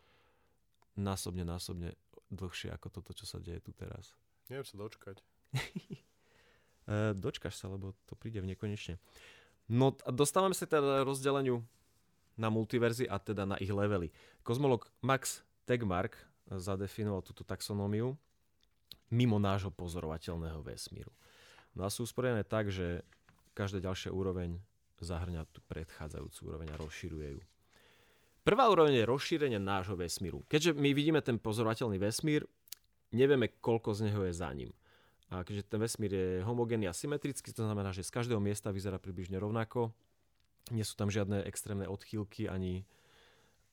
násobne, 0.95 1.43
násobne 1.43 1.99
dlhšie 2.31 2.71
ako 2.73 2.89
toto, 2.89 3.11
čo 3.13 3.27
sa 3.27 3.43
deje 3.43 3.61
tu 3.61 3.75
teraz. 3.75 4.15
Neviem 4.47 4.67
sa 4.67 4.77
dočkať. 4.79 5.17
uh, 6.87 7.13
dočkaš 7.25 7.59
sa, 7.59 7.67
lebo 7.67 7.97
to 8.07 8.15
príde 8.15 8.39
v 8.39 8.51
nekonečne. 8.55 9.03
No 9.71 9.95
a 10.05 10.11
dostávame 10.11 10.55
sa 10.55 10.67
teda 10.67 11.07
rozdeleniu 11.07 11.63
na 12.35 12.49
multiverzy 12.49 13.07
a 13.07 13.21
teda 13.21 13.45
na 13.45 13.57
ich 13.61 13.71
levely. 13.71 14.11
Kozmolog 14.43 14.89
Max 15.05 15.45
Tegmark 15.69 16.32
zadefinoval 16.59 17.23
túto 17.25 17.47
taxonómiu 17.47 18.17
mimo 19.13 19.37
nášho 19.37 19.69
pozorovateľného 19.73 20.61
vesmíru. 20.65 21.13
No 21.77 21.85
a 21.85 21.93
sú 21.93 22.05
usporiadané 22.05 22.45
tak, 22.45 22.69
že 22.73 23.05
každá 23.53 23.81
ďalšia 23.81 24.13
úroveň 24.13 24.61
zahrňa 25.03 25.45
tú 25.51 25.61
predchádzajúcu 25.69 26.41
úroveň 26.47 26.69
a 26.73 26.81
rozširuje 26.81 27.29
ju. 27.37 27.43
Prvá 28.43 28.67
úroveň 28.67 29.03
je 29.03 29.07
rozšírenie 29.07 29.61
nášho 29.63 29.95
vesmíru. 29.95 30.43
Keďže 30.51 30.75
my 30.75 30.91
vidíme 30.91 31.21
ten 31.23 31.39
pozorovateľný 31.39 31.99
vesmír, 31.99 32.43
nevieme, 33.15 33.51
koľko 33.63 33.95
z 33.95 34.11
neho 34.11 34.27
je 34.27 34.35
za 34.35 34.51
ním. 34.51 34.75
A 35.31 35.47
keďže 35.47 35.65
ten 35.71 35.81
vesmír 35.81 36.13
je 36.13 36.29
homogénny 36.45 36.91
a 36.91 36.97
symetrický, 36.97 37.55
to 37.55 37.65
znamená, 37.65 37.95
že 37.95 38.05
z 38.05 38.13
každého 38.13 38.43
miesta 38.43 38.75
vyzerá 38.75 38.99
približne 38.99 39.39
rovnako, 39.39 39.95
nie 40.71 40.85
sú 40.85 40.95
tam 40.95 41.09
žiadne 41.11 41.43
extrémne 41.47 41.87
odchýlky 41.89 42.47
ani 42.47 42.87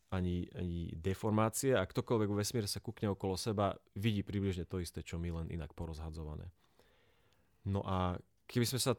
ani, 0.09 0.49
ani 0.57 0.89
deformácie 0.97 1.77
a 1.77 1.85
ktokoľvek 1.85 2.29
vo 2.29 2.39
vesmíre 2.41 2.65
sa 2.65 2.81
kúkne 2.81 3.13
okolo 3.13 3.37
seba, 3.37 3.77
vidí 3.93 4.25
približne 4.25 4.65
to 4.65 4.81
isté, 4.81 5.05
čo 5.05 5.21
my 5.21 5.29
len 5.29 5.47
inak 5.53 5.73
porozhadzované. 5.77 6.49
No 7.69 7.85
a 7.85 8.17
keby 8.49 8.65
sme 8.65 8.79
sa 8.81 8.93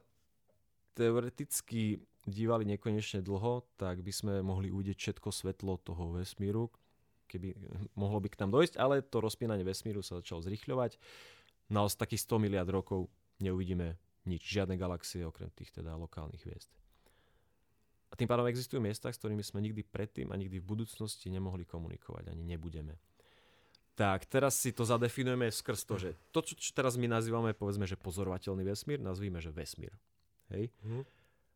teoreticky 0.94 1.98
dívali 2.28 2.68
nekonečne 2.68 3.24
dlho, 3.26 3.66
tak 3.74 4.06
by 4.06 4.12
sme 4.14 4.34
mohli 4.44 4.70
uvidieť 4.70 4.96
všetko 4.98 5.28
svetlo 5.34 5.82
toho 5.82 6.14
vesmíru, 6.14 6.70
keby 7.26 7.58
mohlo 7.98 8.22
by 8.22 8.28
k 8.30 8.38
nám 8.42 8.54
dojsť, 8.54 8.74
ale 8.78 9.02
to 9.02 9.18
rozpínanie 9.18 9.66
vesmíru 9.66 10.02
sa 10.02 10.22
začalo 10.22 10.46
zrychľovať. 10.46 10.98
Na 11.70 11.86
takých 11.86 12.26
100 12.26 12.42
miliard 12.42 12.70
rokov 12.70 13.06
neuvidíme 13.38 13.94
nič, 14.26 14.42
žiadne 14.42 14.74
galaxie 14.74 15.22
okrem 15.26 15.50
tých 15.54 15.70
teda 15.74 15.94
lokálnych 15.94 16.42
hviezd. 16.42 16.70
Tým 18.20 18.28
pádom 18.28 18.44
existujú 18.44 18.84
miesta, 18.84 19.08
s 19.08 19.16
ktorými 19.16 19.40
sme 19.40 19.64
nikdy 19.64 19.80
predtým 19.80 20.28
a 20.28 20.36
nikdy 20.36 20.60
v 20.60 20.68
budúcnosti 20.68 21.32
nemohli 21.32 21.64
komunikovať, 21.64 22.28
ani 22.28 22.44
nebudeme. 22.44 23.00
Tak, 23.96 24.28
teraz 24.28 24.60
si 24.60 24.76
to 24.76 24.84
zadefinujeme 24.84 25.48
skrz 25.48 25.88
to, 25.88 25.96
že 25.96 26.10
to, 26.28 26.44
čo, 26.44 26.52
čo 26.52 26.76
teraz 26.76 27.00
my 27.00 27.08
nazývame, 27.08 27.56
povedzme, 27.56 27.88
že 27.88 27.96
pozorovateľný 27.96 28.60
vesmír, 28.60 29.00
nazvíme, 29.00 29.40
že 29.40 29.48
vesmír. 29.56 29.96
Hej? 30.52 30.68
Mm. 30.84 31.08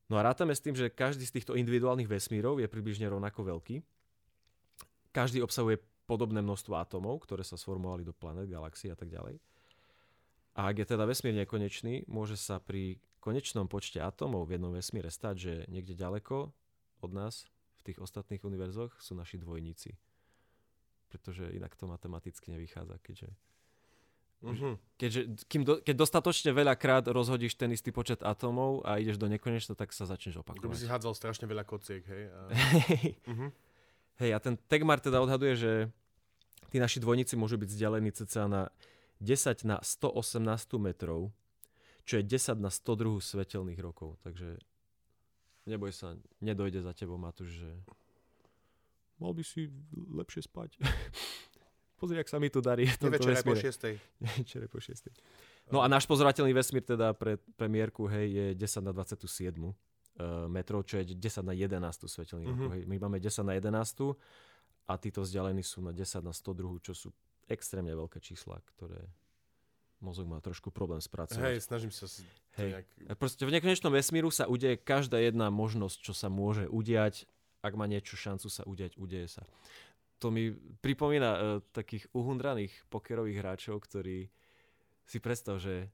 No 0.09 0.17
a 0.17 0.25
rátame 0.25 0.57
s 0.57 0.65
tým, 0.65 0.73
že 0.73 0.89
každý 0.89 1.29
z 1.29 1.37
týchto 1.41 1.53
individuálnych 1.53 2.09
vesmírov 2.09 2.61
je 2.61 2.69
približne 2.69 3.13
rovnako 3.13 3.45
veľký. 3.45 3.85
Každý 5.13 5.45
obsahuje 5.45 5.85
podobné 6.09 6.41
množstvo 6.41 6.81
atómov, 6.81 7.25
ktoré 7.29 7.45
sa 7.45 7.61
sformovali 7.61 8.09
do 8.09 8.17
planet, 8.17 8.49
galaxií 8.49 8.89
a 8.89 8.97
tak 8.97 9.13
ďalej. 9.13 9.37
A 10.57 10.73
ak 10.73 10.81
je 10.81 10.87
teda 10.97 11.05
vesmír 11.05 11.37
nekonečný, 11.45 12.09
môže 12.09 12.41
sa 12.41 12.57
pri 12.57 12.97
konečnom 13.25 13.65
počte 13.65 14.05
atómov 14.05 14.45
v 14.45 14.61
jednom 14.61 14.77
vesmíre 14.77 15.09
stať, 15.09 15.35
že 15.41 15.53
niekde 15.73 15.97
ďaleko 15.97 16.53
od 17.01 17.11
nás 17.17 17.49
v 17.81 17.93
tých 17.93 17.99
ostatných 18.05 18.45
univerzoch 18.45 18.93
sú 19.01 19.17
naši 19.17 19.41
dvojníci. 19.41 19.97
Pretože 21.09 21.49
inak 21.57 21.73
to 21.73 21.89
matematicky 21.89 22.53
nevychádza, 22.53 23.01
keďže 23.01 23.33
Uh-huh. 24.45 24.77
Keďže, 25.01 25.41
kým 25.49 25.65
do, 25.65 25.81
keď 25.81 26.05
dostatočne 26.05 26.53
veľakrát 26.53 27.09
rozhodíš 27.09 27.57
ten 27.57 27.73
istý 27.73 27.97
počet 27.97 28.21
atómov 28.21 28.85
a 28.85 29.01
ideš 29.01 29.17
do 29.17 29.25
nekonečna, 29.25 29.73
tak 29.73 29.97
sa 29.97 30.05
začneš 30.05 30.45
opakovať. 30.45 30.61
To 30.61 30.69
by 30.69 30.77
si 30.77 30.85
hádzal 30.85 31.17
strašne 31.17 31.49
veľa 31.49 31.65
kociek, 31.65 32.05
hej? 32.05 32.29
A... 32.29 32.41
uh-huh. 33.33 33.49
Hej, 34.21 34.31
a 34.37 34.39
ten 34.45 34.61
Tegmar 34.69 35.01
teda 35.01 35.25
odhaduje, 35.25 35.57
že 35.57 35.73
tí 36.69 36.77
naši 36.77 37.01
dvojníci 37.01 37.41
môžu 37.41 37.57
byť 37.57 37.73
vzdialení 37.73 38.13
cca 38.13 38.45
na 38.45 38.63
10 39.25 39.65
na 39.65 39.81
118 39.81 40.45
metrov 40.77 41.33
čo 42.05 42.21
je 42.21 42.25
10 42.25 42.61
na 42.61 42.69
102 42.69 43.21
svetelných 43.21 43.81
rokov. 43.81 44.21
Takže 44.21 44.61
neboj 45.65 45.91
sa, 45.91 46.17
nedojde 46.45 46.85
za 46.85 46.93
tebou 46.93 47.17
Matúš, 47.17 47.65
že 47.65 47.71
mal 49.17 49.33
by 49.33 49.43
si 49.45 49.73
lepšie 49.93 50.45
spať. 50.45 50.77
Pozri, 52.01 52.21
ak 52.21 52.29
sa 52.29 52.37
mi 52.37 52.53
tu 52.53 52.61
darí. 52.61 52.85
Večer 52.85 53.41
po 53.41 53.57
šiestej. 53.57 53.95
Večer 54.37 54.69
po 54.69 54.79
šiestej. 54.83 55.15
No 55.73 55.81
a 55.81 55.89
náš 55.89 56.05
pozorovateľný 56.05 56.53
vesmír 56.53 56.85
teda 56.85 57.17
pre 57.17 57.41
premiérku 57.57 58.05
hej, 58.05 58.53
je 58.53 58.69
10 58.69 58.85
na 58.85 58.93
27 58.93 59.25
uh, 59.65 59.73
metrov, 60.53 60.85
čo 60.85 61.01
je 61.01 61.17
10 61.17 61.41
na 61.41 61.57
11 61.57 61.81
svetelných 61.81 62.45
mm-hmm. 62.45 62.69
rokov. 62.69 62.77
Hej. 62.77 62.83
My 62.85 62.97
máme 63.01 63.17
10 63.17 63.49
na 63.49 63.57
11 63.57 64.21
a 64.85 64.93
títo 65.01 65.25
vzdialení 65.25 65.65
sú 65.65 65.81
na 65.81 65.97
10 65.97 66.21
na 66.21 66.37
102, 66.37 66.85
čo 66.85 66.93
sú 66.93 67.09
extrémne 67.49 67.97
veľké 67.97 68.21
čísla, 68.21 68.61
ktoré 68.77 69.09
mozog 70.03 70.27
má 70.27 70.39
trošku 70.43 70.71
problém 70.71 70.99
spracovať. 70.99 71.43
Hej, 71.43 71.59
snažím 71.65 71.93
sa 71.95 72.07
si 72.11 72.27
Hej. 72.59 72.71
Nejak... 72.79 73.19
Proste 73.19 73.43
v 73.47 73.55
nekonečnom 73.59 73.91
vesmíru 73.91 74.31
sa 74.31 74.47
udeje 74.47 74.79
každá 74.79 75.19
jedna 75.19 75.51
možnosť, 75.51 75.99
čo 76.03 76.13
sa 76.15 76.31
môže 76.31 76.71
udiať. 76.71 77.27
Ak 77.65 77.75
má 77.75 77.89
niečo 77.89 78.15
šancu 78.15 78.47
sa 78.53 78.63
udiať, 78.69 79.01
udeje 79.01 79.41
sa. 79.41 79.43
To 80.23 80.29
mi 80.29 80.53
pripomína 80.85 81.31
uh, 81.33 81.41
takých 81.73 82.07
uhundraných 82.13 82.73
pokerových 82.93 83.41
hráčov, 83.41 83.81
ktorí 83.83 84.29
si 85.05 85.19
predstav, 85.21 85.59
že 85.61 85.89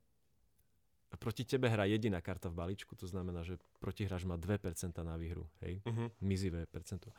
proti 1.18 1.42
tebe 1.42 1.66
hrá 1.66 1.86
jediná 1.86 2.22
karta 2.22 2.46
v 2.46 2.58
balíčku, 2.58 2.94
to 2.94 3.06
znamená, 3.06 3.42
že 3.42 3.58
protihráč 3.82 4.22
má 4.22 4.38
2% 4.38 4.94
na 5.02 5.18
výhru, 5.18 5.50
hej, 5.66 5.82
uh-huh. 5.82 6.06
mizivé 6.22 6.70
percento. 6.70 7.10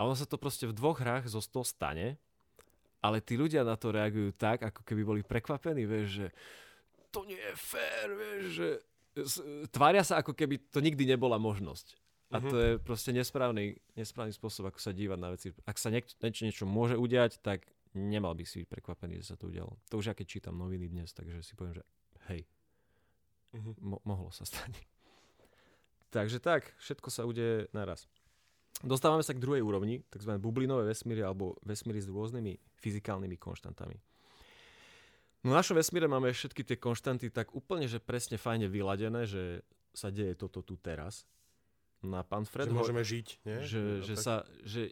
A 0.00 0.08
ono 0.08 0.16
sa 0.16 0.24
to 0.24 0.40
proste 0.40 0.64
v 0.64 0.76
dvoch 0.76 1.00
hrách 1.00 1.28
zo 1.28 1.40
100 1.44 1.72
stane 1.76 2.06
ale 3.06 3.22
tí 3.22 3.38
ľudia 3.38 3.62
na 3.62 3.78
to 3.78 3.94
reagujú 3.94 4.34
tak, 4.34 4.66
ako 4.66 4.82
keby 4.82 5.02
boli 5.06 5.20
prekvapení, 5.22 5.86
vieš, 5.86 6.08
že 6.24 6.26
to 7.14 7.22
nie 7.24 7.38
je 7.38 7.54
fér, 7.54 8.08
vieš, 8.12 8.42
že 8.52 8.68
tvária 9.72 10.04
sa, 10.04 10.20
ako 10.20 10.36
keby 10.36 10.60
to 10.68 10.84
nikdy 10.84 11.08
nebola 11.08 11.40
možnosť. 11.40 11.96
A 12.34 12.42
to 12.42 12.58
mhm. 12.58 12.58
je 12.58 12.70
proste 12.82 13.14
nesprávny, 13.14 13.78
nesprávny 13.94 14.34
spôsob, 14.34 14.66
ako 14.66 14.82
sa 14.82 14.90
dívať 14.90 15.18
na 15.22 15.30
veci. 15.30 15.54
Ak 15.62 15.78
sa 15.78 15.94
niečo, 15.94 16.18
niečo 16.18 16.66
môže 16.66 16.98
udiať, 16.98 17.38
tak 17.38 17.62
nemal 17.94 18.34
by 18.34 18.42
si 18.42 18.66
byť 18.66 18.68
prekvapený, 18.68 19.22
že 19.22 19.32
sa 19.32 19.36
to 19.38 19.46
udialo. 19.46 19.78
To 19.94 20.02
už 20.02 20.10
ja 20.10 20.14
keď 20.18 20.26
čítam 20.26 20.58
noviny 20.58 20.90
dnes, 20.90 21.14
takže 21.14 21.38
si 21.40 21.54
poviem, 21.54 21.78
že 21.78 21.84
hej, 22.34 22.42
uh-huh. 23.54 23.74
mo- 23.78 24.02
mohlo 24.02 24.34
sa 24.34 24.42
stať. 24.42 24.74
takže 26.14 26.42
tak, 26.42 26.74
všetko 26.82 27.08
sa 27.14 27.22
udeje 27.24 27.70
naraz. 27.70 28.10
Dostávame 28.84 29.24
sa 29.24 29.32
k 29.32 29.40
druhej 29.40 29.64
úrovni, 29.64 30.04
tzv. 30.12 30.36
bublinové 30.36 30.92
vesmíry 30.92 31.24
alebo 31.24 31.56
vesmíry 31.64 31.96
s 31.96 32.12
rôznymi 32.12 32.60
fyzikálnymi 32.76 33.36
konštantami. 33.40 33.96
No 35.44 35.54
v 35.54 35.58
našom 35.58 35.78
vesmíre 35.78 36.10
máme 36.10 36.28
všetky 36.28 36.60
tie 36.60 36.76
konštanty 36.76 37.30
tak 37.30 37.54
úplne, 37.54 37.86
že 37.86 38.02
presne 38.02 38.36
fajne 38.36 38.66
vyladené, 38.66 39.24
že 39.24 39.62
sa 39.94 40.12
deje 40.12 40.36
toto 40.36 40.60
tu 40.60 40.76
teraz. 40.76 41.24
na 42.04 42.20
pán 42.20 42.44
Fred, 42.44 42.68
Že 42.68 42.76
môžeme 42.76 43.02
žiť, 43.02 43.26
nie? 43.48 43.58
že, 43.64 43.80
No, 43.80 44.04
že, 44.04 44.14
tak. 44.14 44.22
sa, 44.22 44.34
že, 44.62 44.82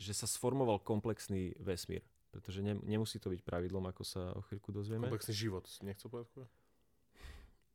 že 0.00 0.12
sa 0.16 0.24
sformoval 0.24 0.80
komplexný 0.80 1.52
vesmír. 1.60 2.00
Pretože 2.32 2.64
ne, 2.64 2.74
nemusí 2.82 3.20
to 3.20 3.28
byť 3.28 3.40
pravidlom, 3.44 3.84
ako 3.88 4.02
sa 4.02 4.32
o 4.34 4.40
chvíľku 4.48 4.72
dozvieme. 4.72 5.06
Komplexný 5.06 5.36
život, 5.36 5.68
nechcel 5.84 6.08
povedať? 6.08 6.48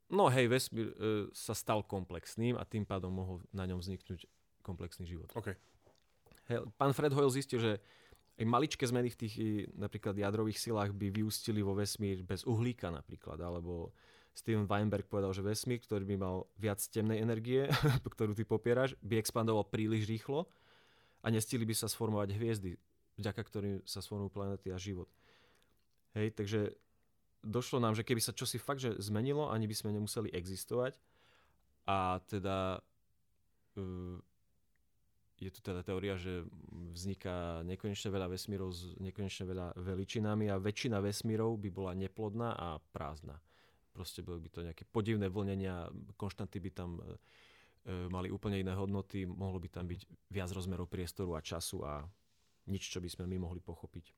No 0.09 0.29
hej, 0.29 0.45
vesmír 0.49 0.89
e, 0.89 0.95
sa 1.31 1.53
stal 1.53 1.81
komplexným 1.81 2.57
a 2.57 2.65
tým 2.65 2.83
pádom 2.83 3.13
mohol 3.13 3.37
na 3.49 3.65
ňom 3.65 3.79
vzniknúť 3.79 4.25
komplexný 4.63 5.05
život. 5.05 5.27
OK. 5.35 5.51
Hej, 6.47 6.65
pán 6.79 6.95
Fred 6.95 7.11
Hoyle 7.11 7.31
zistil, 7.31 7.59
že 7.59 7.71
aj 8.33 8.45
maličké 8.49 8.83
zmeny 8.89 9.13
v 9.13 9.19
tých 9.19 9.33
napríklad 9.77 10.17
jadrových 10.17 10.57
silách 10.57 10.89
by 10.95 11.13
vyústili 11.13 11.61
vo 11.61 11.77
vesmír 11.77 12.25
bez 12.25 12.41
uhlíka 12.49 12.89
napríklad, 12.89 13.37
alebo 13.37 13.93
Steven 14.33 14.65
Weinberg 14.65 15.05
povedal, 15.05 15.29
že 15.29 15.45
vesmír, 15.45 15.77
ktorý 15.77 16.09
by 16.09 16.15
mal 16.17 16.49
viac 16.57 16.81
temnej 16.89 17.21
energie, 17.21 17.69
ktorú 18.13 18.33
ty 18.33 18.41
popieraš, 18.41 18.97
by 19.05 19.21
expandoval 19.21 19.69
príliš 19.69 20.09
rýchlo 20.09 20.49
a 21.21 21.29
nestili 21.29 21.63
by 21.69 21.77
sa 21.77 21.85
sformovať 21.85 22.33
hviezdy, 22.33 22.73
vďaka 23.21 23.41
ktorým 23.45 23.75
sa 23.85 24.01
sformujú 24.01 24.33
planety 24.33 24.73
a 24.73 24.81
život. 24.81 25.07
Hej, 26.17 26.33
takže 26.33 26.73
došlo 27.45 27.77
nám, 27.77 27.93
že 27.93 28.01
keby 28.01 28.21
sa 28.21 28.33
čosi 28.33 28.57
fakt 28.57 28.81
že 28.81 28.97
zmenilo, 28.97 29.53
ani 29.53 29.69
by 29.69 29.75
sme 29.77 29.93
nemuseli 29.93 30.33
existovať 30.33 30.97
a 31.85 32.17
teda 32.25 32.81
uh, 33.77 34.17
je 35.41 35.49
tu 35.49 35.59
teda 35.65 35.81
teória, 35.81 36.15
že 36.15 36.45
vzniká 36.93 37.65
nekonečne 37.65 38.09
veľa 38.13 38.27
vesmírov 38.29 38.69
s 38.71 38.93
nekonečne 39.01 39.45
veľa 39.49 39.67
veličinami 39.75 40.47
a 40.47 40.61
väčšina 40.61 41.01
vesmírov 41.01 41.57
by 41.57 41.69
bola 41.73 41.91
neplodná 41.97 42.53
a 42.53 42.77
prázdna. 42.93 43.41
Proste 43.93 44.25
boli 44.25 44.41
by 44.41 44.49
to 44.49 44.65
nejaké 44.65 44.83
podivné 44.89 45.29
vlnenia, 45.29 45.89
konštanty 46.17 46.57
by 46.57 46.69
tam 46.73 46.97
e, 46.97 47.01
e, 47.85 48.09
mali 48.09 48.33
úplne 48.33 48.57
iné 48.57 48.73
hodnoty, 48.73 49.25
mohlo 49.25 49.61
by 49.61 49.69
tam 49.69 49.85
byť 49.85 50.01
viac 50.33 50.49
rozmerov 50.49 50.89
priestoru 50.89 51.37
a 51.37 51.45
času 51.45 51.85
a 51.85 52.01
nič, 52.69 52.89
čo 52.89 52.97
by 53.03 53.09
sme 53.09 53.29
my 53.29 53.37
mohli 53.43 53.61
pochopiť. 53.61 54.13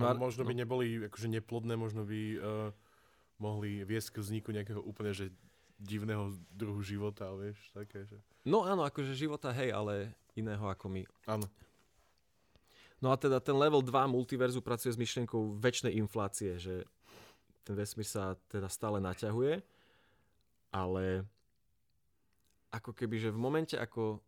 No, 0.00 0.10
a- 0.10 0.16
možno 0.16 0.48
by 0.48 0.54
no. 0.56 0.60
neboli 0.64 1.06
akože 1.06 1.28
neplodné, 1.28 1.76
možno 1.76 2.02
by 2.08 2.20
uh, 2.34 2.40
mohli 3.38 3.82
viesť 3.84 4.18
k 4.18 4.22
vzniku 4.22 4.48
nejakého 4.54 4.82
úplne 4.82 5.14
že 5.14 5.30
divného 5.78 6.32
druhu 6.54 6.80
života, 6.80 7.28
vieš, 7.34 7.58
také, 7.74 8.06
že... 8.06 8.16
No 8.46 8.62
áno, 8.64 8.86
akože 8.86 9.16
života 9.16 9.50
hej, 9.50 9.74
ale 9.74 10.14
iného 10.38 10.62
ako 10.66 10.86
my. 10.90 11.02
Áno. 11.26 11.46
No 13.02 13.12
a 13.12 13.16
teda 13.20 13.42
ten 13.42 13.54
level 13.58 13.84
2 13.84 13.90
multiverzu 14.08 14.64
pracuje 14.64 14.94
s 14.94 15.00
myšlienkou 15.00 15.60
väčšnej 15.60 15.92
inflácie, 15.98 16.56
že 16.56 16.88
ten 17.64 17.76
vesmír 17.76 18.06
sa 18.06 18.36
teda 18.48 18.68
stále 18.68 19.00
naťahuje, 19.00 19.60
ale 20.72 21.24
ako 22.72 22.90
keby, 22.96 23.28
že 23.28 23.30
v 23.30 23.38
momente, 23.38 23.76
ako 23.78 24.18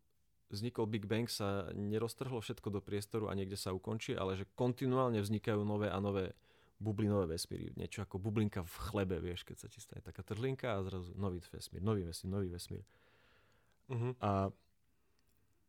vznikol 0.53 0.87
Big 0.87 1.11
Bang, 1.11 1.27
sa 1.27 1.67
neroztrhlo 1.75 2.39
všetko 2.39 2.71
do 2.71 2.81
priestoru 2.85 3.27
a 3.27 3.35
niekde 3.35 3.59
sa 3.59 3.75
ukončí, 3.75 4.15
ale 4.15 4.39
že 4.39 4.47
kontinuálne 4.55 5.19
vznikajú 5.19 5.67
nové 5.67 5.91
a 5.91 5.99
nové 5.99 6.39
bublinové 6.77 7.37
vesmíry. 7.37 7.73
Niečo 7.77 8.05
ako 8.05 8.21
bublinka 8.21 8.61
v 8.61 8.75
chlebe, 8.91 9.17
vieš, 9.17 9.49
keď 9.49 9.57
sa 9.65 9.69
ti 9.73 9.81
stane 9.81 10.05
taká 10.05 10.21
trhlinka 10.21 10.77
a 10.77 10.85
zrazu 10.85 11.17
nový 11.17 11.41
vesmír, 11.41 11.81
nový 11.81 12.05
vesmír, 12.05 12.31
nový 12.31 12.49
vesmír. 12.53 12.85
Uh-huh. 13.89 14.13
A 14.21 14.53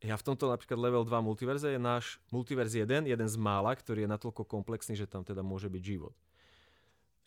ja 0.04 0.14
v 0.14 0.26
tomto 0.26 0.52
napríklad 0.52 0.78
level 0.78 1.08
2 1.08 1.26
multiverze 1.26 1.74
je 1.74 1.80
náš 1.82 2.22
multiverz 2.30 2.76
1, 2.76 3.08
jeden 3.08 3.30
z 3.30 3.38
mála, 3.40 3.74
ktorý 3.74 4.06
je 4.06 4.10
natoľko 4.14 4.46
komplexný, 4.46 4.94
že 4.94 5.10
tam 5.10 5.26
teda 5.26 5.42
môže 5.42 5.72
byť 5.72 5.82
život. 5.82 6.14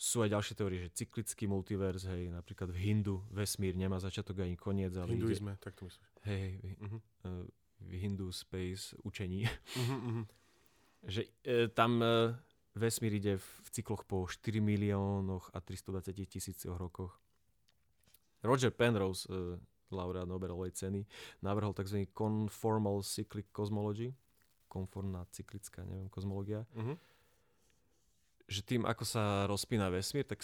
Sú 0.01 0.25
aj 0.25 0.33
ďalšie 0.33 0.55
teórie, 0.57 0.79
že 0.87 0.97
cyklický 0.97 1.45
multiverz, 1.45 2.09
hej, 2.09 2.33
napríklad 2.33 2.73
v 2.73 2.79
Hindu 2.79 3.21
vesmír 3.29 3.77
nemá 3.77 4.01
začiatok 4.01 4.41
ani 4.45 4.57
koniec, 4.57 4.97
ale 4.97 5.13
ide, 5.13 5.25
Hinduizme, 5.25 5.59
tak 5.61 5.77
to 5.77 5.85
myslíš. 5.89 6.07
hej, 6.25 6.41
hej, 6.41 6.57
v, 6.57 6.69
Uh-huh. 6.81 7.01
uh, 7.27 7.45
v 7.81 7.93
Hindu 7.97 8.29
space 8.33 8.97
učení, 9.05 9.45
Uh-huh, 9.77 10.01
uh-huh. 10.09 10.25
že 11.05 11.29
e, 11.45 11.69
tam 11.69 12.01
e, 12.01 12.33
vesmír 12.81 13.13
ide 13.21 13.37
v, 13.37 13.47
cykloch 13.71 14.09
po 14.09 14.25
4 14.25 14.59
miliónoch 14.65 15.53
a 15.53 15.61
320 15.61 16.17
tisícoch 16.25 16.81
rokoch. 16.81 17.21
Roger 18.41 18.73
Penrose, 18.73 19.29
e, 19.29 19.61
laureát 19.93 20.25
Nobelovej 20.25 20.73
ceny, 20.73 21.05
navrhol 21.45 21.77
tzv. 21.77 22.09
conformal 22.17 23.05
cyclic 23.05 23.53
cosmology, 23.53 24.17
konformná 24.71 25.27
cyklická, 25.35 25.85
neviem, 25.85 26.09
kozmológia, 26.09 26.65
Uh-huh. 26.73 26.97
že 28.47 28.63
tým, 28.63 28.87
ako 28.87 29.05
sa 29.05 29.47
rozpína 29.47 29.91
vesmír, 29.91 30.25
tak 30.25 30.43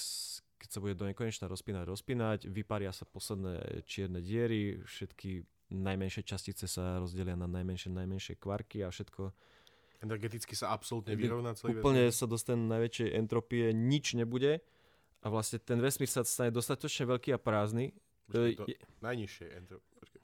keď 0.57 0.69
sa 0.69 0.83
bude 0.83 0.99
do 0.99 1.07
nekonečna 1.07 1.47
rozpínať, 1.47 1.85
rozpínať, 1.87 2.39
vyparia 2.51 2.91
sa 2.91 3.07
posledné 3.07 3.87
čierne 3.87 4.19
diery, 4.19 4.83
všetky 4.83 5.47
najmenšie 5.71 6.23
častice 6.23 6.71
sa 6.71 7.03
rozdelia 7.03 7.35
na 7.35 7.51
najmenšie, 7.51 7.91
najmenšie 7.91 8.39
kvarky 8.39 8.87
a 8.87 8.91
všetko 8.91 9.35
Energeticky 9.99 10.53
sa 10.53 10.71
absolútne 10.71 11.15
vyrovná 11.15 11.53
celý 11.53 11.79
úplne 11.79 12.09
sa 12.11 12.25
dostane 12.25 12.61
na 12.61 12.77
najväčšej 12.77 13.09
entropie, 13.13 13.71
nič 13.71 14.13
nebude 14.13 14.61
a 15.21 15.27
vlastne 15.27 15.57
ten 15.57 15.79
vesmír 15.79 16.07
sa 16.07 16.21
stane 16.23 16.51
dostatočne 16.51 17.09
veľký 17.09 17.33
a 17.33 17.39
prázdny. 17.39 17.97
Počkej, 18.27 18.53
to- 18.55 18.67
je- 18.67 18.81
Najnižšie 19.01 19.47
entro... 19.55 19.79
Počkej. 19.97 20.23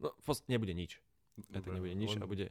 No, 0.00 0.08
v 0.10 0.22
pos- 0.22 0.46
nebude 0.46 0.72
nič. 0.72 0.98
Tak 1.50 1.62
Dobre, 1.62 1.76
nebude 1.76 1.94
nič 1.94 2.12
len- 2.12 2.22
a 2.22 2.26
bude... 2.26 2.46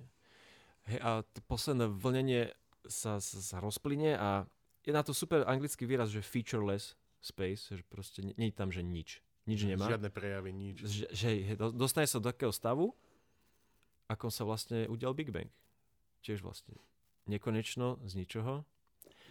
Hej, 0.84 1.00
a 1.00 1.10
to 1.24 1.40
posledné 1.44 1.88
vlnenie 1.88 2.52
sa, 2.84 3.18
sa, 3.18 3.38
sa 3.40 3.58
rozplyne 3.58 4.14
a 4.14 4.44
je 4.84 4.92
na 4.92 5.00
to 5.00 5.16
super 5.16 5.48
anglický 5.48 5.84
výraz, 5.84 6.12
že 6.12 6.20
featureless 6.20 6.94
space, 7.18 7.72
že 7.72 7.84
proste 7.84 8.20
nie, 8.20 8.36
nie 8.36 8.52
je 8.52 8.56
tam, 8.56 8.68
že 8.68 8.84
nič. 8.84 9.24
Nič 9.44 9.64
nemá. 9.66 9.88
Žiadne 9.88 10.08
prejavy, 10.08 10.52
nič. 10.52 10.76
Že, 10.80 11.06
že 11.10 11.28
dostane 11.72 12.04
sa 12.04 12.20
do 12.20 12.28
takého 12.28 12.52
stavu, 12.52 12.92
ako 14.06 14.28
sa 14.28 14.44
vlastne 14.44 14.84
udial 14.88 15.16
Big 15.16 15.32
Bang. 15.32 15.48
Tiež 16.24 16.42
vlastne 16.42 16.80
nekonečno, 17.28 18.00
z 18.08 18.14
ničoho. 18.18 18.64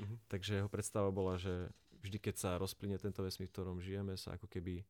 Mhm. 0.01 0.15
Takže 0.29 0.53
jeho 0.63 0.71
predstava 0.71 1.09
bola, 1.13 1.37
že 1.37 1.73
vždy, 2.05 2.19
keď 2.19 2.35
sa 2.37 2.51
rozplyne 2.61 3.01
tento 3.01 3.23
vesmír, 3.25 3.49
v 3.49 3.55
ktorom 3.55 3.79
žijeme, 3.81 4.15
sa 4.19 4.37
ako 4.37 4.47
keby 4.49 4.85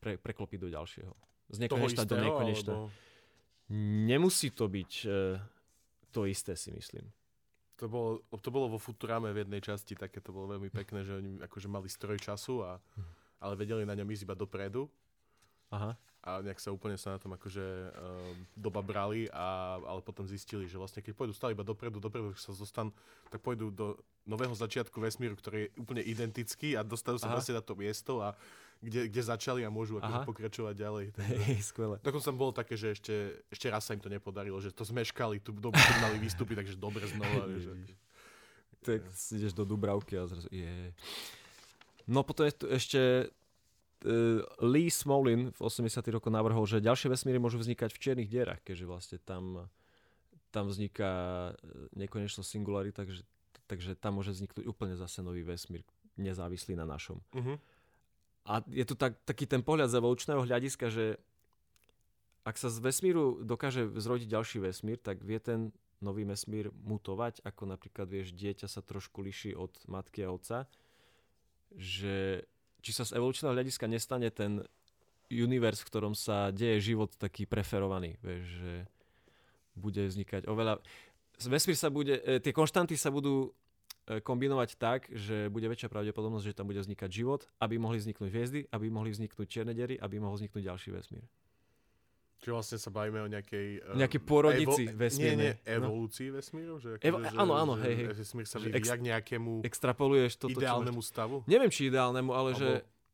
pre, 0.00 0.16
preklopí 0.16 0.56
do 0.56 0.70
ďalšieho. 0.70 1.12
Z 1.50 1.58
nekonečna 1.66 2.06
do 2.06 2.16
nekonečna. 2.16 2.72
alebo... 2.74 2.90
Nemusí 4.10 4.50
to 4.50 4.66
byť 4.66 4.92
e, 5.06 5.38
to 6.10 6.26
isté, 6.26 6.58
si 6.58 6.74
myslím. 6.74 7.06
To 7.78 7.86
bolo, 7.86 8.10
to 8.42 8.50
bolo 8.50 8.66
vo 8.66 8.78
Futurame 8.82 9.30
v 9.30 9.46
jednej 9.46 9.62
časti, 9.62 9.94
také 9.94 10.18
to 10.18 10.34
bolo 10.34 10.58
veľmi 10.58 10.68
pekné, 10.74 11.06
že 11.06 11.16
oni 11.16 11.38
akože 11.38 11.68
mali 11.70 11.86
stroj 11.86 12.18
času, 12.18 12.66
a, 12.66 12.82
ale 13.38 13.54
vedeli 13.54 13.86
na 13.86 13.94
ňom 13.94 14.10
ísť 14.10 14.26
iba 14.26 14.36
dopredu 14.36 14.90
Aha. 15.70 15.94
A 16.20 16.44
nejak 16.44 16.60
sa 16.60 16.68
úplne 16.68 17.00
sa 17.00 17.16
na 17.16 17.18
tom 17.18 17.32
akože 17.32 17.64
um, 17.64 18.36
doba 18.52 18.84
brali, 18.84 19.24
a, 19.32 19.80
ale 19.80 20.04
potom 20.04 20.28
zistili, 20.28 20.68
že 20.68 20.76
vlastne 20.76 21.00
keď 21.00 21.16
pôjdu 21.16 21.32
stále 21.32 21.56
iba 21.56 21.64
dopredu, 21.64 21.96
dopredu 21.96 22.36
sa 22.36 22.52
zostanú, 22.52 22.92
tak 23.32 23.40
pôjdu 23.40 23.72
do 23.72 23.96
nového 24.28 24.52
začiatku 24.52 25.00
vesmíru, 25.00 25.32
ktorý 25.32 25.64
je 25.64 25.68
úplne 25.80 26.04
identický 26.04 26.76
a 26.76 26.84
dostanú 26.84 27.16
sa 27.16 27.32
vlastne 27.32 27.56
na 27.56 27.64
to 27.64 27.72
miesto, 27.72 28.20
a 28.20 28.36
kde, 28.80 29.08
kde 29.12 29.22
začali 29.24 29.60
a 29.64 29.72
môžu 29.72 30.00
akože 30.00 30.20
Aha. 30.20 30.28
pokračovať 30.28 30.74
ďalej. 30.76 31.04
Hej, 31.48 31.60
skvelé. 31.72 31.96
Dokonca 32.00 32.28
bolo 32.32 32.52
také, 32.52 32.76
že 32.76 32.96
ešte, 32.96 33.14
ešte 33.52 33.66
raz 33.68 33.84
sa 33.84 33.96
im 33.96 34.00
to 34.00 34.08
nepodarilo, 34.08 34.56
že 34.60 34.72
to 34.72 34.84
zmeškali 34.88 35.40
tú 35.40 35.52
dobu, 35.52 35.76
mali 36.00 36.16
vystúpiť, 36.20 36.64
takže 36.64 36.76
dobre 36.80 37.04
znova. 37.08 37.48
že, 37.64 37.72
Tak 38.80 39.04
ideš 39.08 39.52
do 39.52 39.68
Dubravky 39.68 40.16
a 40.16 40.24
zrazu 40.24 40.48
je. 40.48 40.92
No 42.08 42.24
potom 42.24 42.48
je 42.48 42.54
tu 42.56 42.66
ešte 42.72 43.28
Lee 44.64 44.88
Smolin 44.88 45.52
v 45.52 45.60
80. 45.60 46.00
rokoch 46.08 46.32
navrhol, 46.32 46.64
že 46.64 46.80
ďalšie 46.80 47.12
vesmíry 47.12 47.36
môžu 47.36 47.60
vznikať 47.60 47.92
v 47.92 48.00
čiernych 48.00 48.32
dierach, 48.32 48.60
keďže 48.64 48.84
vlastne 48.88 49.18
tam, 49.20 49.68
tam 50.48 50.72
vzniká 50.72 51.12
eh, 51.52 51.56
nekonečno 51.96 52.40
singularita, 52.40 53.04
takže, 53.04 53.22
takže 53.68 53.92
tam 54.00 54.20
môže 54.20 54.32
vzniknúť 54.32 54.64
úplne 54.64 54.96
zase 54.96 55.20
nový 55.20 55.44
vesmír, 55.44 55.84
nezávislý 56.16 56.80
na 56.80 56.88
našom. 56.88 57.20
uh-huh. 57.36 57.60
A 58.48 58.64
je 58.72 58.88
tu 58.88 58.96
tak, 58.96 59.20
taký 59.28 59.44
ten 59.44 59.60
pohľad 59.60 59.92
z 59.92 60.00
evolučného 60.00 60.48
hľadiska, 60.48 60.88
že 60.88 61.20
ak 62.40 62.56
sa 62.56 62.72
z 62.72 62.80
vesmíru 62.80 63.44
dokáže 63.44 63.84
zrodiť 64.00 64.28
ďalší 64.32 64.58
vesmír, 64.64 64.96
tak 64.96 65.20
vie 65.20 65.36
ten 65.36 65.76
nový 66.00 66.24
vesmír 66.24 66.72
mutovať, 66.72 67.44
ako 67.44 67.68
napríklad, 67.68 68.08
vieš, 68.08 68.32
dieťa 68.32 68.64
sa 68.64 68.80
trošku 68.80 69.20
liší 69.20 69.52
od 69.52 69.76
matky 69.84 70.24
a 70.24 70.32
otca, 70.32 70.64
že 71.76 72.48
či 72.80 72.90
sa 72.96 73.04
z 73.06 73.16
evolučného 73.16 73.52
hľadiska 73.54 73.86
nestane 73.86 74.28
ten 74.32 74.64
univerz, 75.30 75.80
v 75.80 75.88
ktorom 75.88 76.14
sa 76.18 76.50
deje 76.50 76.92
život 76.92 77.14
taký 77.14 77.46
preferovaný, 77.46 78.18
vieš, 78.18 78.44
že 78.60 78.74
bude 79.78 80.02
vznikať 80.10 80.50
oveľa... 80.50 80.82
Vesmír 81.40 81.78
sa 81.78 81.88
bude, 81.88 82.20
e, 82.20 82.36
tie 82.42 82.52
konštanty 82.52 83.00
sa 83.00 83.08
budú 83.08 83.48
e, 84.04 84.20
kombinovať 84.20 84.76
tak, 84.76 85.08
že 85.08 85.48
bude 85.48 85.64
väčšia 85.70 85.88
pravdepodobnosť, 85.88 86.52
že 86.52 86.56
tam 86.58 86.68
bude 86.68 86.82
vznikať 86.82 87.08
život, 87.08 87.48
aby 87.62 87.80
mohli 87.80 87.96
vzniknúť 88.02 88.28
hviezdy, 88.28 88.60
aby 88.68 88.86
mohli 88.92 89.14
vzniknúť 89.14 89.46
čierne 89.48 89.72
diery, 89.72 89.96
aby 89.96 90.20
mohol 90.20 90.36
vzniknúť 90.36 90.66
ďalší 90.66 90.90
vesmír. 90.92 91.24
Čiže 92.40 92.50
vlastne 92.50 92.78
sa 92.78 92.88
bavíme 92.88 93.20
o 93.20 93.28
nejakej... 93.28 93.66
um, 93.84 93.96
Nejakej 93.96 94.20
pôrodnici 94.22 94.88
vesmírnej. 94.88 95.52
Nie, 95.52 95.60
nie, 95.60 95.76
No. 95.76 95.92
evolúcii 95.92 96.28
vesmíru? 96.30 96.80
Že, 96.80 96.96
Evo- 96.98 97.20
akože, 97.20 97.36
áno, 97.36 97.52
že, 97.52 97.60
áno, 97.60 97.72
že 97.74 97.82
hej, 97.82 97.94
hej. 97.94 98.06
Vesmír 98.16 98.46
sa 98.46 98.58
vyvíja 98.58 98.78
ex- 98.80 98.90
k 98.90 99.02
nejakému 99.06 99.50
Extrapoluješ 99.60 100.32
toto, 100.36 100.48
čo 100.50 100.58
ideálnemu 100.58 101.00
stavu? 101.00 101.36
Neviem, 101.44 101.68
či 101.68 101.86
ideálnemu, 101.86 102.30
ale 102.30 102.50
že 102.54 102.68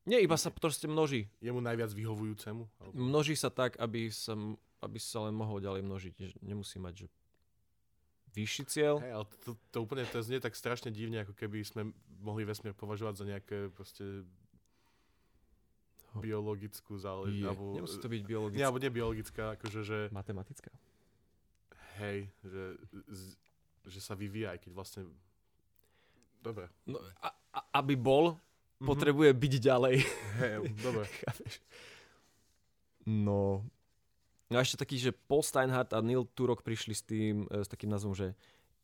Nie, 0.04 0.22
iba 0.22 0.34
sa 0.34 0.48
proste 0.48 0.86
množí. 0.86 1.26
Jemu 1.40 1.58
najviac 1.58 1.90
vyhovujúcemu? 1.90 2.62
Alebo... 2.78 2.94
Množí 2.94 3.34
sa 3.34 3.50
tak, 3.50 3.74
aby 3.76 4.06
sa, 4.08 4.38
aby 4.78 4.98
sa 5.02 5.26
len 5.26 5.34
mohol 5.34 5.58
ďalej 5.58 5.82
množiť. 5.82 6.14
Nemusí 6.40 6.78
mať 6.78 6.94
že 6.94 7.06
vyšší 8.32 8.62
cieľ. 8.66 9.00
Hej, 9.00 9.12
ale 9.12 9.24
to, 9.26 9.36
to, 9.42 9.50
to 9.66 9.76
úplne 9.80 10.04
to 10.04 10.20
znie 10.20 10.38
tak 10.38 10.52
strašne 10.52 10.92
divne, 10.92 11.24
ako 11.24 11.32
keby 11.32 11.64
sme 11.64 11.90
mohli 12.20 12.44
vesmír 12.44 12.70
považovať 12.70 13.14
za 13.16 13.24
nejaké 13.26 13.58
proste 13.68 14.22
biologickú 16.18 16.94
záležitosť. 16.94 17.48
Alebo, 17.48 17.64
Nemusí 17.74 17.96
to 17.96 18.08
byť 18.08 18.18
nie, 18.18 18.26
biologická. 18.26 18.64
alebo 18.64 18.78
nie 18.78 18.90
biologická, 18.90 19.44
akože, 19.54 19.80
že 19.82 19.98
Matematická. 20.10 20.70
hej, 21.96 22.18
že, 22.40 22.62
z, 23.06 23.22
že 23.86 24.00
sa 24.00 24.12
vyvíja, 24.12 24.52
aj 24.52 24.60
keď 24.60 24.72
vlastne... 24.72 25.02
Dobre. 26.38 26.68
No, 26.84 27.00
a, 27.18 27.28
a, 27.52 27.58
aby 27.76 27.94
bol, 27.94 28.36
Mhm. 28.76 28.86
potrebuje 28.86 29.30
byť 29.32 29.54
ďalej. 29.58 29.96
Hej, 30.36 30.56
dobre. 30.78 31.08
No. 33.06 33.62
No 34.46 34.54
a 34.54 34.62
ešte 34.62 34.76
taký, 34.76 34.96
že 34.96 35.10
Paul 35.12 35.40
Steinhardt 35.40 35.90
a 35.90 35.98
Neil 35.98 36.26
Turok 36.28 36.62
prišli 36.62 36.92
s 36.92 37.02
tým, 37.02 37.46
e, 37.48 37.62
s 37.62 37.68
takým 37.68 37.86
názvom, 37.86 38.12
že 38.12 38.34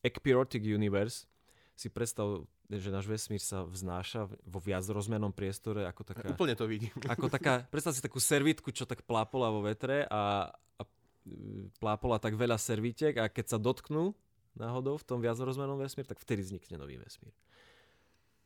Ekpyrotic 0.01 0.59
Universe. 0.61 1.27
Si 1.72 1.88
predstav, 1.88 2.44
že 2.68 2.92
náš 2.92 3.08
vesmír 3.08 3.40
sa 3.40 3.64
vznáša 3.64 4.28
vo 4.44 4.61
viacrozmernom 4.61 5.32
priestore 5.32 5.88
ako 5.88 6.02
taká, 6.04 6.30
Úplne 6.30 6.54
to 6.54 6.68
vidím. 6.68 6.92
ako 7.08 7.26
taká, 7.32 7.64
predstav 7.72 7.96
si 7.96 8.04
takú 8.04 8.20
servitku, 8.20 8.70
čo 8.70 8.85
tak 8.85 9.02
plápola 9.08 9.48
vo 9.48 9.64
vetre 9.64 10.04
a, 10.06 10.52
a 10.52 10.82
e, 11.24 11.68
plápola 11.80 12.20
tak 12.20 12.37
veľa 12.37 12.61
servítek 12.61 13.18
a 13.18 13.32
keď 13.32 13.56
sa 13.56 13.58
dotknú 13.58 14.12
náhodou 14.52 15.00
v 15.00 15.06
tom 15.08 15.18
viacrozmernom 15.24 15.80
vesmír, 15.80 16.04
tak 16.04 16.20
vtedy 16.20 16.44
vznikne 16.44 16.76
nový 16.76 17.00
vesmír. 17.00 17.32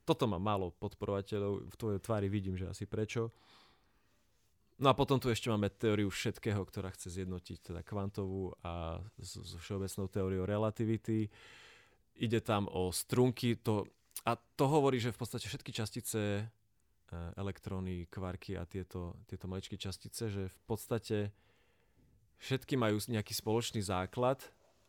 Toto 0.06 0.30
má 0.30 0.38
málo 0.38 0.70
podporovateľov, 0.78 1.66
v 1.66 1.76
tvojej 1.76 1.98
tvári 1.98 2.30
vidím, 2.30 2.54
že 2.54 2.70
asi 2.70 2.86
prečo. 2.86 3.34
No 4.76 4.92
a 4.92 4.94
potom 4.94 5.16
tu 5.16 5.32
ešte 5.32 5.48
máme 5.48 5.72
teóriu 5.72 6.12
všetkého, 6.12 6.60
ktorá 6.62 6.92
chce 6.92 7.20
zjednotiť 7.20 7.72
teda 7.72 7.80
kvantovú 7.80 8.52
a 8.60 9.00
so, 9.18 9.40
všeobecnou 9.58 10.06
teóriou 10.12 10.44
relativity. 10.44 11.32
Ide 12.16 12.40
tam 12.40 12.68
o 12.72 12.88
strunky, 12.92 13.60
to, 13.60 13.84
a 14.24 14.36
to 14.36 14.64
hovorí, 14.66 14.96
že 14.96 15.12
v 15.12 15.20
podstate 15.20 15.46
všetky 15.48 15.72
častice, 15.72 16.20
e, 16.40 16.44
elektróny, 17.36 18.08
kvarky 18.08 18.56
a 18.56 18.64
tieto, 18.64 19.20
tieto 19.28 19.44
maličké 19.44 19.76
častice, 19.76 20.32
že 20.32 20.42
v 20.48 20.60
podstate 20.64 21.30
všetky 22.40 22.76
majú 22.76 22.96
nejaký 22.96 23.32
spoločný 23.36 23.84
základ 23.84 24.40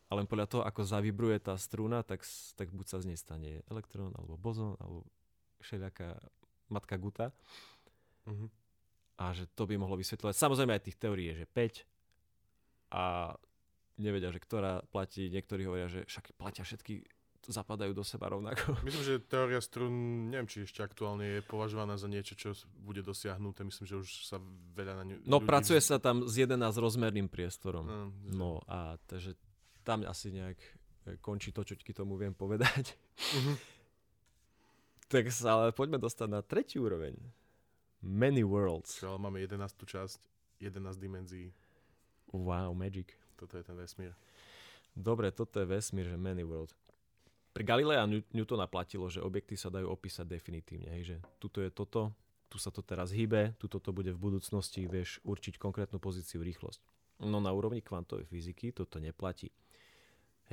a 0.08 0.16
len 0.16 0.24
podľa 0.24 0.46
toho, 0.48 0.62
ako 0.64 0.88
zavibruje 0.88 1.36
tá 1.40 1.52
struna, 1.60 2.00
tak, 2.00 2.24
tak 2.56 2.72
buď 2.72 2.86
sa 2.88 2.98
z 3.04 3.12
nej 3.12 3.18
stane 3.20 3.60
elektrón, 3.68 4.16
alebo 4.16 4.40
bozón, 4.40 4.76
alebo 4.80 5.04
všelijaká 5.60 6.16
matka 6.72 6.96
guta. 6.96 7.28
Mhm. 8.24 8.48
A 9.18 9.34
že 9.34 9.50
to 9.52 9.66
by 9.66 9.74
mohlo 9.74 9.98
vysvetľovať. 9.98 10.34
Samozrejme 10.38 10.72
aj 10.78 10.84
tých 10.86 11.00
teórií 11.00 11.26
je, 11.34 11.42
že 11.42 11.46
5 11.50 12.94
a 12.94 13.34
nevedia, 13.98 14.30
že 14.30 14.38
ktorá 14.38 14.86
platí. 14.94 15.26
Niektorí 15.28 15.66
hovoria, 15.66 15.90
že 15.90 16.06
však 16.06 16.38
platia 16.38 16.62
všetky, 16.62 17.02
zapadajú 17.48 17.96
do 17.96 18.04
seba 18.04 18.28
rovnako. 18.28 18.76
Myslím, 18.86 19.04
že 19.04 19.14
teória 19.24 19.58
strún, 19.58 19.92
neviem, 20.28 20.44
či 20.44 20.62
ešte 20.62 20.84
aktuálne 20.84 21.24
je 21.24 21.40
považovaná 21.42 21.96
za 21.96 22.06
niečo, 22.06 22.36
čo 22.36 22.52
bude 22.78 23.00
dosiahnuté. 23.00 23.64
Myslím, 23.64 23.88
že 23.88 23.96
už 23.96 24.08
sa 24.28 24.36
veľa 24.76 24.94
na 25.00 25.04
ňu... 25.08 25.14
No 25.24 25.40
ľudí 25.40 25.48
pracuje 25.48 25.80
sa 25.80 25.96
tam 25.96 26.28
s 26.28 26.36
11 26.36 26.60
rozmerným 26.76 27.26
priestorom. 27.26 27.84
No, 27.88 27.98
že- 28.12 28.36
No 28.36 28.50
a 28.68 29.00
takže 29.08 29.32
tam 29.80 30.04
asi 30.04 30.28
nejak 30.30 30.60
e, 31.08 31.16
končí 31.18 31.50
to, 31.50 31.64
čo 31.64 31.72
ti 31.74 31.96
tomu 31.96 32.20
viem 32.20 32.36
povedať. 32.36 32.92
Mhm. 33.34 33.52
tak 35.12 35.24
sa 35.32 35.56
ale 35.56 35.72
poďme 35.72 35.96
dostať 35.96 36.28
na 36.28 36.44
tretiu 36.44 36.84
úroveň. 36.84 37.16
Many 38.04 38.44
Worlds. 38.46 39.00
Čo, 39.00 39.16
ale 39.16 39.18
máme 39.18 39.42
11. 39.42 39.58
časť, 39.82 40.20
11 40.62 41.00
dimenzií. 41.00 41.50
Wow, 42.30 42.76
magic. 42.76 43.16
Toto 43.34 43.56
je 43.56 43.64
ten 43.64 43.74
vesmír. 43.74 44.12
Dobre, 44.92 45.30
toto 45.30 45.62
je 45.62 45.66
vesmír, 45.66 46.06
že 46.06 46.18
many 46.18 46.42
world. 46.42 46.74
Pri 47.58 47.66
Galilea 47.66 48.06
a 48.06 48.06
New- 48.06 48.22
Newtona 48.30 48.70
platilo, 48.70 49.10
že 49.10 49.18
objekty 49.18 49.58
sa 49.58 49.66
dajú 49.66 49.90
opísať 49.90 50.30
definitívne, 50.30 50.94
hej, 50.94 51.02
že 51.02 51.16
tuto 51.42 51.58
je 51.58 51.74
toto, 51.74 52.14
tu 52.46 52.54
sa 52.54 52.70
to 52.70 52.86
teraz 52.86 53.10
hýbe, 53.10 53.58
tuto 53.58 53.82
to 53.82 53.90
bude 53.90 54.14
v 54.14 54.22
budúcnosti, 54.30 54.86
vieš 54.86 55.18
určiť 55.26 55.58
konkrétnu 55.58 55.98
pozíciu, 55.98 56.38
rýchlosť. 56.38 56.78
No 57.18 57.42
na 57.42 57.50
úrovni 57.50 57.82
kvantovej 57.82 58.30
fyziky 58.30 58.70
toto 58.70 59.02
neplatí. 59.02 59.50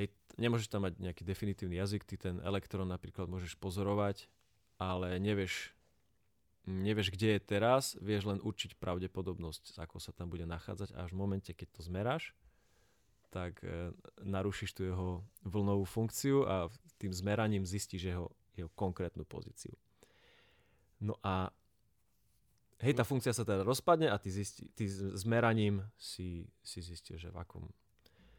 Hej, 0.01 0.17
nemôžeš 0.41 0.65
tam 0.65 0.89
mať 0.89 0.97
nejaký 0.97 1.21
definitívny 1.21 1.77
jazyk, 1.77 2.09
ty 2.09 2.17
ten 2.17 2.41
elektrón 2.41 2.89
napríklad 2.89 3.29
môžeš 3.29 3.53
pozorovať, 3.61 4.25
ale 4.81 5.21
nevieš, 5.21 5.77
nevieš, 6.65 7.13
kde 7.13 7.37
je 7.37 7.39
teraz, 7.45 7.93
vieš 8.01 8.25
len 8.25 8.41
určiť 8.41 8.81
pravdepodobnosť, 8.81 9.77
ako 9.77 10.01
sa 10.01 10.09
tam 10.09 10.33
bude 10.33 10.49
nachádzať 10.49 10.97
a 10.97 11.05
až 11.05 11.13
v 11.13 11.21
momente, 11.21 11.53
keď 11.53 11.69
to 11.69 11.85
zmeráš, 11.85 12.33
tak 13.35 13.59
e, 13.67 13.91
narušíš 14.23 14.71
tu 14.71 14.87
jeho 14.87 15.19
vlnovú 15.43 15.83
funkciu 15.83 16.47
a 16.47 16.71
tým 16.95 17.11
zmeraním 17.11 17.67
zistíš 17.67 18.07
jeho, 18.07 18.31
jeho 18.55 18.71
konkrétnu 18.71 19.27
pozíciu. 19.27 19.75
No 21.03 21.19
a 21.19 21.51
hej, 22.79 22.95
tá 22.95 23.03
funkcia 23.03 23.35
sa 23.35 23.43
teda 23.43 23.67
rozpadne 23.67 24.07
a 24.07 24.15
ty, 24.15 24.31
zistí, 24.31 24.71
ty 24.71 24.87
zmeraním 25.19 25.83
si, 25.99 26.47
si 26.63 26.79
zistíš, 26.79 27.27
že 27.27 27.29
v 27.29 27.37
akom... 27.37 27.67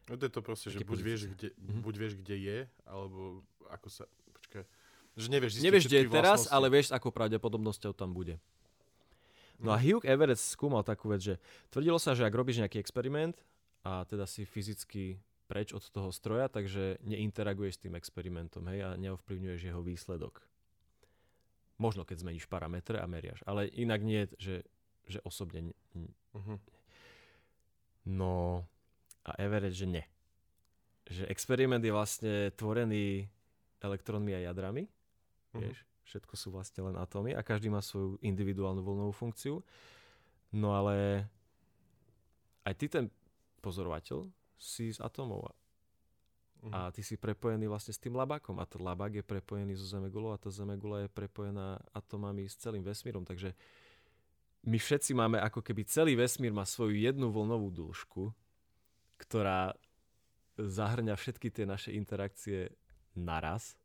No 0.09 0.17
to 0.17 0.25
je 0.25 0.33
to 0.33 0.41
proste, 0.41 0.73
že 0.73 0.81
buď 0.81 0.99
vieš, 1.05 1.21
kde, 1.29 1.53
Mhm. 1.61 1.79
buď 1.85 1.95
vieš, 1.95 2.13
kde 2.17 2.35
je, 2.41 2.57
alebo 2.89 3.45
ako 3.69 3.87
sa... 3.93 4.03
Počkaj. 4.33 4.63
Že 5.17 5.27
nevieš 5.29 5.51
zistiť 5.57 5.65
Nevieš, 5.69 5.85
kde 5.85 5.97
je 5.97 6.05
teraz, 6.09 6.45
vlastnosti. 6.45 6.53
ale 6.57 6.67
vieš, 6.73 6.85
s 6.89 6.95
akou 6.95 7.09
pravdepodobnosťou 7.13 7.93
tam 7.93 8.13
bude. 8.13 8.41
No 9.57 9.73
a 9.73 9.77
Hugh 9.77 10.05
Everett 10.05 10.37
skúmal 10.37 10.85
takú 10.85 11.09
vec, 11.09 11.21
že 11.21 11.35
tvrdilo 11.69 11.97
sa, 11.97 12.13
že 12.13 12.21
ak 12.21 12.33
robíš 12.33 12.61
nejaký 12.61 12.77
experiment 12.77 13.33
a 13.87 14.03
teda 14.03 14.27
si 14.27 14.43
fyzicky 14.43 15.15
preč 15.47 15.71
od 15.71 15.79
toho 15.87 16.11
stroja, 16.11 16.51
takže 16.51 16.99
neinteraguješ 17.07 17.79
s 17.79 17.83
tým 17.87 17.95
experimentom, 17.95 18.67
hej, 18.67 18.83
a 18.83 18.99
neovplyvňuješ 18.99 19.61
jeho 19.63 19.79
výsledok. 19.79 20.43
Možno 21.79 22.03
keď 22.03 22.27
zmeníš 22.27 22.51
parametre 22.51 22.99
a 22.99 23.07
meriaš, 23.07 23.39
ale 23.47 23.71
inak 23.71 24.03
nie, 24.03 24.27
že, 24.35 24.67
že 25.07 25.23
osobne... 25.23 25.71
Mhm. 26.35 26.59
No 28.07 28.63
a 29.23 29.31
Everett, 29.39 29.75
že 29.75 29.87
nie. 29.87 30.03
Že 31.07 31.27
experiment 31.31 31.83
je 31.83 31.95
vlastne 31.95 32.33
tvorený 32.55 33.27
elektrónmi 33.79 34.35
a 34.35 34.43
jadrami, 34.51 34.87
Mhm. 35.55 35.59
vieš, 35.63 35.77
všetko 36.07 36.33
sú 36.35 36.47
vlastne 36.51 36.91
len 36.91 36.95
atómy 36.99 37.31
a 37.35 37.43
každý 37.43 37.71
má 37.71 37.79
svoju 37.79 38.19
individuálnu 38.19 38.83
voľnovú 38.83 39.15
funkciu. 39.15 39.63
No 40.51 40.75
ale 40.75 41.27
aj 42.67 42.73
ty 42.79 42.87
ten 42.91 43.05
pozorovateľ 43.67 44.31
si 44.55 44.95
z 44.95 45.03
atómov 45.03 45.51
Mhm. 46.57 46.73
a 46.73 46.79
ty 46.89 47.05
si 47.05 47.21
prepojený 47.21 47.69
vlastne 47.69 47.93
s 47.93 48.01
tým 48.01 48.17
labákom 48.17 48.57
a 48.57 48.65
ten 48.65 48.81
labák 48.81 49.21
je 49.21 49.23
prepojený 49.23 49.77
so 49.77 49.85
Zemegulou 49.85 50.33
a 50.33 50.41
tá 50.41 50.49
Zemegula 50.49 51.05
je 51.05 51.09
prepojená 51.11 51.77
atomami 51.93 52.49
s 52.49 52.57
celým 52.57 52.81
vesmírom, 52.81 53.21
takže 53.21 53.53
my 54.65 54.77
všetci 54.81 55.13
máme 55.13 55.37
ako 55.37 55.61
keby 55.61 55.85
celý 55.85 56.17
vesmír 56.17 56.49
má 56.49 56.65
svoju 56.65 56.97
jednu 56.97 57.29
vlnovú 57.29 57.69
dĺžku, 57.69 58.33
ktorá 59.21 59.77
zahrňa 60.57 61.13
všetky 61.13 61.53
tie 61.53 61.69
naše 61.69 61.93
interakcie 61.93 62.73
naraz. 63.13 63.77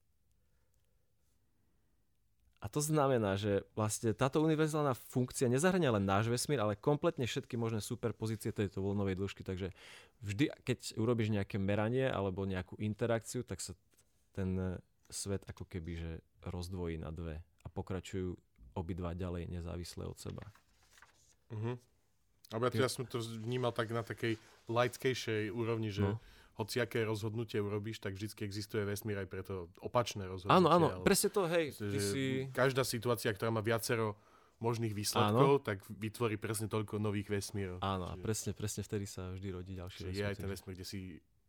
A 2.62 2.70
to 2.70 2.79
znamená, 2.79 3.35
že 3.35 3.66
vlastne 3.75 4.14
táto 4.14 4.38
univerzálna 4.38 4.94
funkcia 4.94 5.51
nezahrania 5.51 5.90
len 5.90 6.07
náš 6.07 6.31
vesmír, 6.31 6.62
ale 6.62 6.79
kompletne 6.79 7.27
všetky 7.27 7.59
možné 7.59 7.83
superpozície 7.83 8.55
tejto 8.55 8.79
voľnovej 8.79 9.18
dĺžky. 9.18 9.42
Takže 9.42 9.75
vždy, 10.22 10.62
keď 10.62 10.94
urobíš 10.94 11.35
nejaké 11.35 11.59
meranie 11.59 12.07
alebo 12.07 12.46
nejakú 12.46 12.79
interakciu, 12.79 13.42
tak 13.42 13.59
sa 13.59 13.75
ten 14.31 14.79
svet 15.11 15.42
ako 15.51 15.66
keby 15.66 15.92
že 15.98 16.12
rozdvojí 16.46 17.03
na 17.03 17.11
dve 17.11 17.42
a 17.42 17.66
pokračujú 17.66 18.38
obidva 18.79 19.12
ďalej 19.12 19.51
nezávisle 19.51 20.07
od 20.07 20.16
seba. 20.22 20.46
Mhm. 21.51 21.77
Ale 22.53 22.68
ja, 22.79 22.87
ja 22.87 22.88
som 22.88 23.09
to 23.09 23.18
vnímal 23.20 23.75
tak 23.75 23.90
na 23.90 24.07
takej 24.07 24.38
laickejšej 24.70 25.51
úrovni, 25.51 25.90
že 25.90 26.05
No. 26.05 26.20
Hociaké 26.55 27.01
rozhodnutie 27.03 27.57
urobíš, 27.57 27.99
tak 27.99 28.12
vždy 28.12 28.29
existuje 28.38 28.83
vesmír 28.83 29.17
aj 29.17 29.27
preto 29.27 29.53
opačné 29.79 30.25
rozhodnutie. 30.25 30.53
Áno, 30.55 30.69
áno, 30.69 30.87
ale- 30.93 31.05
presne 31.05 31.29
to, 31.29 31.45
hej, 31.47 31.73
ty 31.73 31.99
si... 31.99 32.23
Každá 32.51 32.83
situácia, 32.83 33.31
ktorá 33.31 33.49
má 33.49 33.61
viacero 33.61 34.21
možných 34.59 34.93
výsledkov, 34.93 35.65
tak 35.65 35.81
vytvorí 35.88 36.37
presne 36.37 36.69
toľko 36.69 36.97
nových 36.97 37.27
vesmírov. 37.27 37.81
Áno, 37.81 38.07
a 38.07 38.15
Čiže- 38.15 38.23
presne, 38.23 38.51
presne 38.53 38.83
vtedy 38.83 39.05
sa 39.05 39.33
vždy 39.33 39.49
rodí 39.51 39.73
ďalší 39.75 39.99
Čiže 40.05 40.12
je 40.12 40.23
aj 40.23 40.37
ten 40.37 40.47
vesmír. 40.47 40.51
vesmír, 40.51 40.75
kde 40.77 40.87
si 40.87 40.99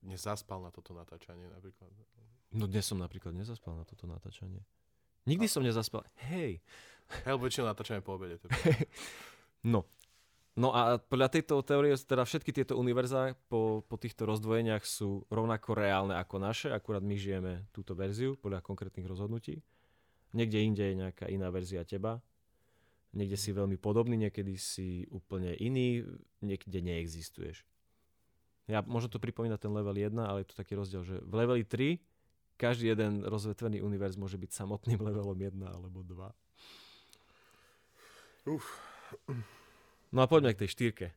nezaspal 0.02 0.60
na 0.60 0.72
toto 0.72 0.92
natáčanie 0.92 1.46
napríklad. 1.48 1.88
No 2.52 2.66
dnes 2.66 2.84
som 2.84 2.98
napríklad 2.98 3.32
nezaspal 3.32 3.74
na 3.74 3.84
toto 3.84 4.06
natáčanie. 4.06 4.62
Nikdy 5.26 5.48
som 5.48 5.62
nezaspal. 5.62 6.04
Hej. 6.28 6.60
Hej, 7.22 7.30
lebo 7.30 7.46
väčšinou 7.46 7.68
natáčame 7.68 8.00
po 8.00 8.16
obede. 8.16 8.40
Je- 8.40 8.88
No. 9.64 9.88
No 10.54 10.70
a 10.70 11.02
podľa 11.02 11.34
tejto 11.34 11.66
teórie, 11.66 11.98
teda 11.98 12.30
všetky 12.30 12.54
tieto 12.54 12.78
univerzá 12.78 13.34
po, 13.50 13.82
po 13.90 13.98
týchto 13.98 14.30
rozdvojeniach 14.30 14.86
sú 14.86 15.26
rovnako 15.34 15.74
reálne 15.74 16.14
ako 16.14 16.38
naše, 16.38 16.70
akurát 16.70 17.02
my 17.02 17.18
žijeme 17.18 17.66
túto 17.74 17.98
verziu 17.98 18.38
podľa 18.38 18.62
konkrétnych 18.62 19.10
rozhodnutí. 19.10 19.66
Niekde 20.38 20.60
inde 20.62 20.84
je 20.86 21.00
nejaká 21.02 21.26
iná 21.34 21.50
verzia 21.50 21.82
teba. 21.82 22.22
Niekde 23.18 23.38
si 23.38 23.50
veľmi 23.50 23.82
podobný, 23.82 24.18
niekedy 24.18 24.58
si 24.58 25.10
úplne 25.10 25.58
iný, 25.58 26.06
niekde 26.42 26.82
neexistuješ. 26.86 27.66
Ja, 28.70 28.86
možno 28.86 29.10
to 29.10 29.22
pripomína 29.22 29.58
ten 29.58 29.74
level 29.74 29.98
1, 29.98 30.14
ale 30.18 30.46
je 30.46 30.54
to 30.54 30.58
taký 30.58 30.78
rozdiel, 30.78 31.02
že 31.02 31.18
v 31.22 31.34
leveli 31.34 31.66
3 31.66 31.98
každý 32.62 32.94
jeden 32.94 33.26
rozvetvený 33.26 33.82
univerz 33.82 34.18
môže 34.18 34.38
byť 34.38 34.54
samotným 34.54 35.02
levelom 35.10 35.38
1 35.38 35.58
alebo 35.66 36.06
2. 36.06 38.54
Uf. 38.54 38.66
No 40.14 40.22
a 40.22 40.30
poďme 40.30 40.54
k 40.54 40.62
tej 40.62 40.70
štyrke. 40.78 41.08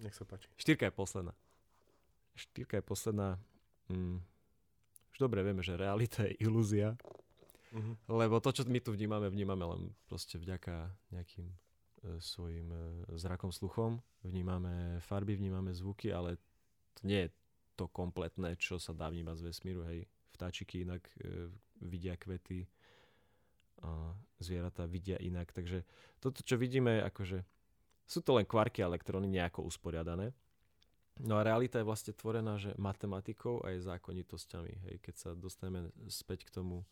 Nech 0.00 0.16
sa 0.16 0.24
páči. 0.24 0.48
Štyrka 0.56 0.88
je 0.88 0.94
posledná. 0.96 1.36
Štyrka 2.32 2.80
je 2.80 2.84
posledná. 2.84 3.36
Mm. 3.92 4.24
Už 5.12 5.16
dobre 5.20 5.44
vieme, 5.44 5.60
že 5.60 5.76
realita 5.76 6.24
je 6.24 6.32
ilúzia. 6.40 6.96
Uh-huh. 7.76 7.94
Lebo 8.08 8.40
to, 8.40 8.50
čo 8.50 8.64
my 8.64 8.80
tu 8.80 8.96
vnímame, 8.96 9.28
vnímame 9.28 9.62
len 9.62 9.82
proste 10.08 10.40
vďaka 10.40 10.88
nejakým 11.12 11.46
e, 11.46 11.56
svojim 12.18 12.72
e, 12.72 13.12
zrakom, 13.20 13.52
sluchom. 13.52 14.00
Vnímame 14.24 15.04
farby, 15.04 15.36
vnímame 15.36 15.76
zvuky, 15.76 16.08
ale 16.08 16.40
to 16.96 17.04
nie 17.04 17.28
je 17.28 17.30
to 17.76 17.92
kompletné, 17.92 18.56
čo 18.56 18.80
sa 18.80 18.96
dá 18.96 19.12
vnímať 19.12 19.36
z 19.36 19.46
vesmíru. 19.52 19.84
Hej. 19.84 20.08
Vtáčiky 20.32 20.88
inak 20.88 21.04
e, 21.20 21.52
vidia 21.84 22.16
kvety, 22.16 22.64
a 23.84 24.16
zvieratá 24.40 24.88
vidia 24.88 25.20
inak. 25.20 25.52
Takže 25.52 25.84
toto, 26.22 26.40
čo 26.40 26.56
vidíme, 26.56 27.04
akože 27.04 27.44
sú 28.04 28.20
to 28.20 28.36
len 28.36 28.44
kvarky 28.44 28.84
a 28.84 28.88
elektróny 28.88 29.26
nejako 29.26 29.64
usporiadané. 29.64 30.32
No 31.22 31.38
a 31.38 31.46
realita 31.46 31.78
je 31.78 31.86
vlastne 31.86 32.10
tvorená, 32.10 32.58
že 32.58 32.74
matematikou 32.74 33.62
a 33.62 33.70
aj 33.70 33.86
zákonitosťami. 33.86 34.72
Hej, 34.90 34.94
keď 34.98 35.14
sa 35.14 35.30
dostaneme 35.32 35.94
späť 36.10 36.42
k 36.46 36.50
tomu 36.50 36.82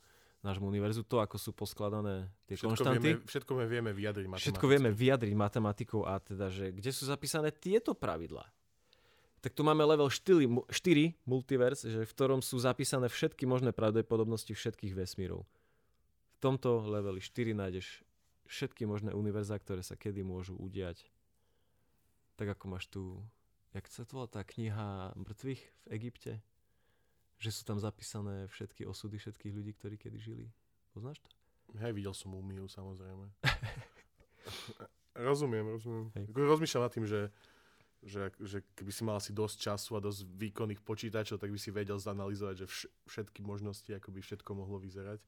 nášmu 0.47 0.67
univerzu, 0.67 1.03
to 1.03 1.19
ako 1.19 1.39
sú 1.39 1.51
poskladané 1.51 2.31
tie 2.47 2.55
Všetko 2.55 2.71
konštanty. 2.71 3.03
vieme, 3.03 3.23
všetko 3.27 3.53
vieme 3.67 3.91
vyjadriť 3.91 4.27
matematicky. 4.27 4.47
Všetko 4.51 4.67
vieme 4.71 4.91
vyjadriť 4.95 5.35
matematikou 5.35 6.01
a 6.07 6.19
teda, 6.23 6.51
že 6.51 6.71
kde 6.71 6.91
sú 6.91 7.07
zapísané 7.07 7.51
tieto 7.51 7.95
pravidlá. 7.95 8.47
Tak 9.43 9.59
tu 9.59 9.67
máme 9.67 9.83
level 9.83 10.07
4, 10.07 10.47
mu- 10.47 10.67
4 10.71 11.19
multiverse, 11.27 11.91
že 11.91 12.07
v 12.07 12.13
ktorom 12.15 12.39
sú 12.47 12.63
zapísané 12.63 13.11
všetky 13.11 13.43
možné 13.43 13.75
pravdepodobnosti 13.75 14.55
všetkých 14.55 14.95
vesmírov. 14.95 15.43
V 15.43 16.39
tomto 16.39 16.79
leveli 16.87 17.19
4 17.19 17.51
nájdeš 17.55 18.07
všetky 18.47 18.87
možné 18.87 19.15
univerza, 19.15 19.59
ktoré 19.59 19.85
sa 19.85 19.95
kedy 19.95 20.23
môžu 20.23 20.57
udiať. 20.59 21.03
Tak 22.37 22.59
ako 22.59 22.65
máš 22.69 22.89
tu, 22.89 23.21
jak 23.77 23.87
sa 23.89 24.03
to 24.03 24.19
volá 24.19 24.29
tá 24.29 24.43
kniha 24.43 25.15
mŕtvych 25.15 25.63
v 25.63 25.87
Egypte? 25.95 26.33
Že 27.43 27.51
sú 27.51 27.63
tam 27.67 27.79
zapísané 27.83 28.47
všetky 28.51 28.87
osudy 28.87 29.19
všetkých 29.19 29.53
ľudí, 29.55 29.73
ktorí 29.75 29.95
kedy 29.99 30.19
žili. 30.19 30.47
Poznáš 30.95 31.19
to? 31.23 31.31
Hej, 31.81 31.97
videl 31.97 32.13
som 32.13 32.37
Mumiu, 32.37 32.69
samozrejme. 32.69 33.33
rozumiem, 35.29 35.65
rozumiem. 35.73 36.07
Hej. 36.13 36.25
Ako 36.29 36.39
Rozmýšľam 36.53 36.85
nad 36.85 36.93
tým, 36.93 37.07
že, 37.09 37.21
že, 38.05 38.23
že 38.37 38.59
keby 38.77 38.93
si 38.93 39.03
mal 39.07 39.17
asi 39.17 39.33
dosť 39.33 39.57
času 39.57 39.91
a 39.97 40.05
dosť 40.05 40.29
výkonných 40.37 40.85
počítačov, 40.85 41.41
tak 41.41 41.49
by 41.49 41.59
si 41.59 41.73
vedel 41.73 41.97
zanalizovať, 41.97 42.55
že 42.63 42.67
vš- 42.69 42.91
všetky 43.09 43.41
možnosti, 43.41 43.89
ako 43.89 44.13
by 44.13 44.21
všetko 44.21 44.51
mohlo 44.53 44.77
vyzerať. 44.77 45.21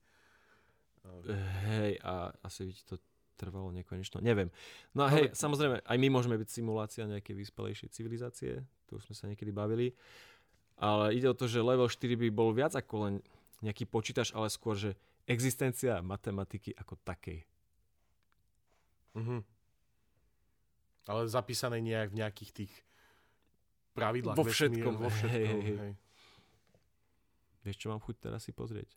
Hej, 1.68 2.00
a 2.00 2.32
asi 2.40 2.64
by 2.64 2.72
ti 2.72 2.84
to 2.88 2.96
trvalo 3.34 3.68
nekonečno. 3.74 4.22
Neviem. 4.22 4.48
No 4.94 5.04
a 5.04 5.08
hej, 5.10 5.30
ale- 5.30 5.36
samozrejme, 5.36 5.76
aj 5.84 5.96
my 5.98 6.08
môžeme 6.08 6.38
byť 6.38 6.48
simulácia 6.48 7.04
nejakej 7.04 7.34
vyspelejšej 7.34 7.88
civilizácie, 7.90 8.62
to 8.86 8.96
už 8.96 9.10
sme 9.10 9.14
sa 9.14 9.26
niekedy 9.26 9.50
bavili, 9.50 9.92
ale 10.78 11.14
ide 11.14 11.28
o 11.30 11.36
to, 11.36 11.50
že 11.50 11.62
level 11.62 11.86
4 11.90 12.14
by 12.14 12.28
bol 12.30 12.50
viac 12.54 12.74
ako 12.78 12.94
len 13.10 13.14
nejaký 13.62 13.86
počítač, 13.86 14.32
ale 14.32 14.50
skôr, 14.50 14.78
že 14.78 14.90
existencia 15.26 15.98
matematiky 16.04 16.72
ako 16.76 16.94
takej. 17.02 17.42
Mhm. 19.14 19.42
Ale 21.04 21.28
zapísané 21.28 21.84
nejak 21.84 22.16
v 22.16 22.18
nejakých 22.24 22.50
tých 22.64 22.72
pravidlách 23.92 24.36
Vo 24.40 24.44
vesmíru, 24.48 24.72
všetkom, 24.72 24.92
Vo 24.96 25.10
všetkom, 25.12 25.30
hej, 25.36 25.46
hej. 25.46 25.76
hej. 25.78 25.92
Vieš, 27.64 27.76
čo 27.76 27.88
mám 27.92 28.00
chuť 28.00 28.16
teraz 28.20 28.40
si 28.44 28.52
pozrieť? 28.52 28.88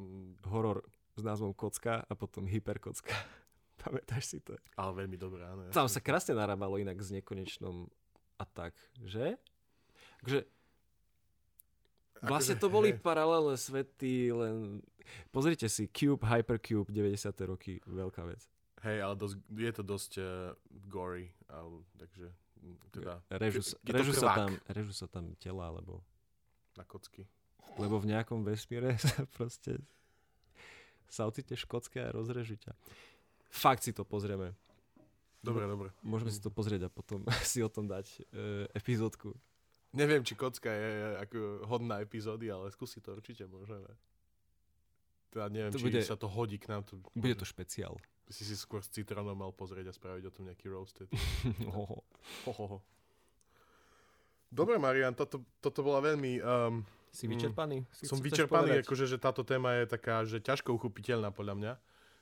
Mm, 0.00 0.40
Horor 0.48 0.80
s 1.14 1.22
názvom 1.22 1.52
Kocka 1.52 2.00
a 2.00 2.12
potom 2.16 2.48
Hyperkocka. 2.48 3.12
Pamätáš 3.84 4.32
si 4.32 4.38
to? 4.40 4.56
Ale 4.76 5.04
veľmi 5.04 5.16
dobré, 5.20 5.44
áno. 5.44 5.68
Tam 5.68 5.88
sa 5.88 6.00
krásne 6.00 6.32
narábalo 6.32 6.80
inak 6.80 6.96
s 7.00 7.12
nekonečnom 7.12 7.88
a 8.40 8.44
tak, 8.48 8.72
že? 9.04 9.36
Takže 10.20 10.48
vlastne 12.24 12.56
Akože, 12.56 12.62
to 12.64 12.68
boli 12.68 12.92
paralelné 12.96 13.56
svety, 13.56 14.32
len... 14.32 14.84
Pozrite 15.32 15.66
si, 15.66 15.88
Cube, 15.90 16.22
Hypercube, 16.22 16.92
90. 16.92 17.32
roky, 17.48 17.80
veľká 17.88 18.22
vec. 18.28 18.44
Hej, 18.80 19.04
ale 19.04 19.14
dosť, 19.16 19.36
je 19.52 19.72
to 19.76 19.82
dosť 19.84 20.12
uh, 20.20 20.26
gory, 20.88 21.28
ale, 21.52 21.84
takže 22.00 22.32
mm, 22.64 22.76
teda 22.96 23.12
Režu, 23.36 23.60
sa- 23.60 23.80
režu, 23.84 24.12
sa 24.16 24.28
tam, 24.36 24.50
režu 24.72 24.92
sa 24.96 25.06
tam 25.08 25.24
tela, 25.36 25.68
lebo, 25.72 26.00
na 26.76 26.84
kocky. 26.84 27.28
Lebo 27.76 28.00
v 28.00 28.10
nejakom 28.10 28.42
vesmíre 28.42 28.96
sa 29.02 29.22
proste 29.30 29.78
sa 31.10 31.26
ocitneš 31.26 31.66
v 31.66 31.70
kocke 31.70 31.98
a 31.98 32.14
rozrežu 32.14 32.54
ťa. 32.54 32.70
Fakt 33.50 33.82
si 33.82 33.90
to 33.90 34.06
pozrieme. 34.06 34.54
Dobre, 35.42 35.66
dobre. 35.66 35.88
Môžeme 36.06 36.30
si 36.30 36.38
to 36.38 36.54
pozrieť 36.54 36.86
a 36.86 36.90
potom 36.92 37.26
si 37.42 37.58
o 37.60 37.70
tom 37.70 37.90
dať 37.90 38.06
e, 38.06 38.20
epizódku. 38.78 39.34
Neviem, 39.90 40.22
či 40.22 40.38
kocka 40.38 40.70
je 40.70 40.90
ako 41.18 41.66
hodná 41.66 41.98
epizódy, 41.98 42.46
ale 42.46 42.70
skúsi 42.70 43.02
to 43.02 43.10
určite 43.10 43.42
môžeme. 43.50 43.90
Teda 45.34 45.50
neviem, 45.50 45.74
To 45.74 45.82
či 45.82 45.86
bude- 45.90 46.06
sa 46.06 46.14
to 46.14 46.30
hodí 46.30 46.62
k 46.62 46.70
nám. 46.70 46.86
To, 46.86 47.02
Bude 47.10 47.34
to 47.34 47.42
špeciál. 47.42 47.98
By 48.26 48.30
si 48.30 48.46
si 48.46 48.54
skôr 48.54 48.86
s 48.86 48.90
citrónom 48.94 49.34
mal 49.34 49.50
pozrieť 49.50 49.90
a 49.90 49.96
spraviť 49.96 50.30
o 50.30 50.34
tom 50.34 50.46
nejaký 50.46 50.70
roasted. 50.70 51.10
Oho. 51.74 52.06
Ho, 52.46 52.52
ho, 52.54 52.66
ho. 52.70 52.78
Dobre, 54.46 54.78
Marian, 54.78 55.14
toto, 55.14 55.42
toto 55.58 55.82
bola 55.82 55.98
veľmi... 56.02 56.38
Um, 56.38 56.86
Si 57.10 57.26
Mm. 57.26 57.32
vyčerpaný? 57.32 57.76
Si 57.90 58.06
som 58.06 58.18
vyčerpaný, 58.18 58.70
povedať? 58.70 58.84
akože, 58.84 59.04
že 59.04 59.16
táto 59.16 59.42
téma 59.42 59.74
je 59.76 59.86
taká, 59.88 60.22
že 60.22 60.38
ťažko 60.38 60.70
uchopiteľná 60.72 61.28
podľa 61.28 61.54
mňa. 61.54 61.72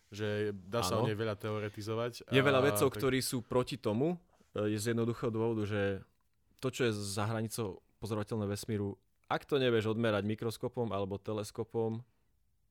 Že 0.09 0.29
dá 0.64 0.81
sa 0.81 0.96
o 0.96 0.98
Áno. 0.98 1.07
nej 1.07 1.14
veľa 1.14 1.37
teoretizovať. 1.37 2.24
Je 2.27 2.40
veľa 2.40 2.59
a 2.59 2.64
vedcov, 2.64 2.88
tak- 2.88 2.96
ktorí 2.96 3.20
sú 3.20 3.42
proti 3.42 3.77
tomu, 3.77 4.16
e, 4.55 4.66
je 4.66 4.79
z 4.79 4.96
jednoduchého 4.96 5.29
dôvodu, 5.29 5.62
že 5.62 6.01
to, 6.59 6.68
čo 6.68 6.88
je 6.88 6.92
za 6.92 7.24
hranicou 7.24 7.79
pozorovateľného 7.98 8.48
vesmíru, 8.48 8.96
ak 9.27 9.44
to 9.44 9.57
nevieš 9.57 9.87
odmerať 9.87 10.24
mikroskopom 10.24 10.88
alebo 10.88 11.16
teleskopom, 11.16 12.01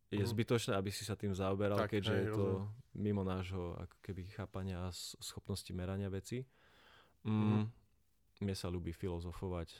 je 0.10 0.18
Mhm. 0.18 0.26
zbytočné, 0.28 0.74
aby 0.74 0.90
si 0.90 1.04
sa 1.04 1.14
tým 1.14 1.32
zaoberal, 1.32 1.78
Tak, 1.78 1.94
keďže 1.94 2.10
hej, 2.10 2.22
je 2.24 2.30
to 2.32 2.46
rozumiem. 2.58 2.68
mimo 2.96 3.22
nášho 3.24 3.78
ako 3.78 3.96
keby 4.02 4.22
chápania 4.28 4.82
a 4.82 4.90
schopnosti 5.22 5.70
merania 5.70 6.10
veci. 6.10 6.42
Mhm. 7.24 7.30
Mm, 7.30 7.66
Mne 8.40 8.54
sa 8.54 8.68
ľúbi 8.68 8.90
filozofovať. 8.92 9.74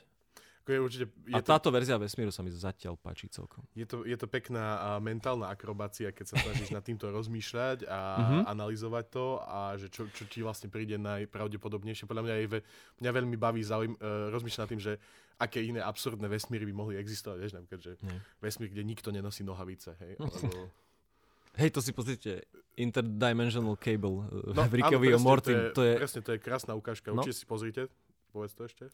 Je 0.68 0.76
určite, 0.76 1.04
je 1.24 1.32
A 1.32 1.40
to, 1.40 1.48
táto 1.48 1.72
verzia 1.72 1.96
vesmíru 1.96 2.28
sa 2.28 2.44
mi 2.44 2.52
zatiaľ 2.52 2.94
páči 2.94 3.26
celkom. 3.26 3.64
je 3.72 3.82
to, 3.82 4.04
je 4.04 4.12
to 4.14 4.28
pekná 4.28 4.64
a, 4.76 4.88
mentálna 4.98 5.48
akrobácia, 5.48 6.12
keď 6.12 6.26
sa 6.28 6.36
snažíš 6.38 6.70
nad 6.70 6.84
týmto 6.84 7.08
rozmýšľať 7.08 7.88
a 7.88 7.98
Mhm. 8.20 8.38
analyzovať 8.46 9.04
to 9.08 9.26
a 9.40 9.58
že 9.74 9.88
čo, 9.88 10.04
čo 10.08 10.24
ti 10.24 10.44
vlastne 10.44 10.68
príde 10.68 11.00
najpravdepodobnejšie. 11.00 12.04
Podľa 12.04 12.22
mňa, 12.22 12.34
je 12.36 12.46
ve, 12.46 12.60
mňa 13.00 13.10
veľmi 13.10 13.36
baví 13.36 13.64
zaujím, 13.64 13.96
uh, 13.96 14.28
rozmýšľať 14.28 14.60
nad 14.60 14.70
tým, 14.70 14.82
že 14.82 14.92
aké 15.36 15.62
iné 15.62 15.80
absurdné 15.80 16.28
vesmíry 16.28 16.66
by 16.66 16.74
mohli 16.76 16.94
existovať. 16.96 17.38
Vieš, 17.40 17.52
napríklad, 17.56 17.80
že 17.80 17.92
vesmír, 18.38 18.68
kde 18.68 18.84
nikto 18.84 19.08
nenosí 19.08 19.40
nohavice. 19.40 19.96
Hej, 19.98 20.20
alebo... 20.20 20.68
Hej, 21.58 21.70
to 21.72 21.80
si 21.80 21.90
pozrite, 21.90 22.44
Interdimensional 22.76 23.74
Cable 23.76 24.30
no, 24.30 24.52
No, 24.52 24.62
v 24.64 24.78
Rickovi 24.78 25.10
o 25.10 25.18
Morty, 25.18 25.50
to 25.50 25.58
je, 25.58 25.70
to 25.72 25.82
je, 25.82 25.92
Presne, 25.96 26.20
to 26.22 26.30
je 26.30 26.38
krásna 26.38 26.72
ukážka. 26.74 27.10
No. 27.10 27.18
Určite 27.18 27.34
si 27.34 27.46
pozrite. 27.46 27.82
Povedz 28.30 28.52
to 28.52 28.62
ešte. 28.62 28.84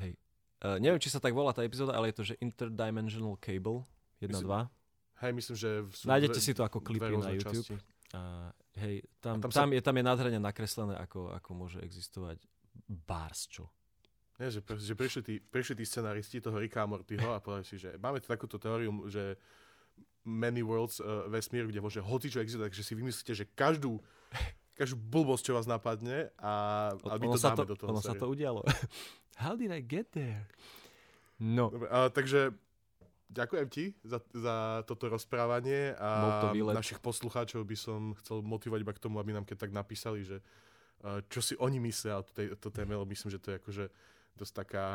hej, 0.00 0.16
uh, 0.64 0.76
neviem, 0.80 1.00
či 1.00 1.12
sa 1.12 1.20
tak 1.20 1.32
volá 1.32 1.52
tá 1.52 1.64
epizóda, 1.64 1.92
ale 1.96 2.12
je 2.12 2.16
to, 2.16 2.24
že 2.24 2.34
Interdimensional 2.40 3.36
Cable 3.40 3.84
1, 4.20 4.30
Myslím- 4.30 4.48
2. 4.48 4.68
Hej, 5.20 5.32
myslím, 5.36 5.56
že... 5.56 5.70
Sú 5.92 6.08
Nájdete 6.08 6.40
dve- 6.40 6.46
si 6.48 6.52
to 6.56 6.62
ako 6.64 6.80
klipy 6.80 7.12
na 7.20 7.36
YouTube. 7.36 7.60
časti. 7.60 7.76
A 8.16 8.50
hej, 8.80 9.04
tam, 9.20 9.36
A 9.36 9.44
tam 9.44 9.50
tam, 9.52 9.68
sa- 9.68 9.76
je, 9.76 9.82
tam 9.84 9.94
je 10.00 10.04
nádherne 10.04 10.40
nakreslené, 10.40 10.94
ako, 10.96 11.36
ako 11.36 11.50
môže 11.52 11.78
existovať 11.84 12.40
bars, 12.88 13.44
čo. 13.44 13.68
Nie, 14.40 14.48
že, 14.48 14.64
že 14.64 14.96
prišli, 14.96 15.20
tí, 15.20 15.34
prišli 15.36 15.76
tí 15.76 15.84
scenaristi 15.84 16.40
toho 16.40 16.56
Ricka 16.56 16.80
a 16.80 16.88
Mortyho 16.88 17.36
a 17.36 17.44
povedali 17.44 17.68
si, 17.68 17.76
že 17.76 18.00
máme 18.00 18.24
tu 18.24 18.32
takúto 18.32 18.56
teóriu, 18.56 18.88
že 19.12 19.36
many 20.24 20.64
worlds 20.64 20.96
uh, 21.04 21.28
vesmír, 21.28 21.68
kde 21.68 21.84
môže 21.84 22.00
hoci 22.00 22.32
čo 22.32 22.40
existuje, 22.40 22.72
takže 22.72 22.80
si 22.80 22.96
vymyslíte, 22.96 23.32
že 23.36 23.44
každú, 23.52 24.00
každú 24.80 24.96
blbosť, 24.96 25.44
čo 25.44 25.52
vás 25.52 25.68
napadne 25.68 26.32
a, 26.40 26.88
a 26.96 27.14
my 27.20 27.26
to 27.28 27.36
sa 27.36 27.52
dáme 27.52 27.68
to, 27.68 27.72
do 27.72 27.76
toho. 27.76 27.88
ono 27.92 28.00
sa 28.00 28.16
to 28.16 28.24
udialo. 28.24 28.64
How 29.40 29.56
did 29.56 29.72
I 29.72 29.80
get 29.80 30.12
there? 30.12 30.44
No, 31.40 31.72
Dobre, 31.72 31.88
a, 31.88 32.12
takže 32.12 32.52
ďakujem 33.32 33.66
ti 33.72 33.84
za, 34.04 34.20
za 34.36 34.84
toto 34.84 35.08
rozprávanie 35.08 35.96
to 35.96 36.04
a 36.04 36.52
výlet. 36.52 36.76
našich 36.76 37.00
poslucháčov 37.00 37.64
by 37.64 37.76
som 37.78 38.12
chcel 38.20 38.44
motivovať 38.44 38.80
iba 38.84 38.92
k 38.92 39.00
tomu, 39.00 39.16
aby 39.16 39.32
nám 39.32 39.48
keď 39.48 39.64
tak 39.64 39.72
napísali, 39.72 40.20
že 40.26 40.44
uh, 40.44 41.24
čo 41.32 41.40
si 41.40 41.56
oni 41.56 41.80
myslia 41.88 42.20
o 42.20 42.24
tej, 42.26 42.60
to 42.60 42.68
téme, 42.68 42.92
lebo 42.92 43.08
myslím, 43.08 43.32
že 43.32 43.40
to 43.40 43.54
je 43.54 43.56
akože 43.56 43.84
dosť 44.36 44.52
taká 44.52 44.86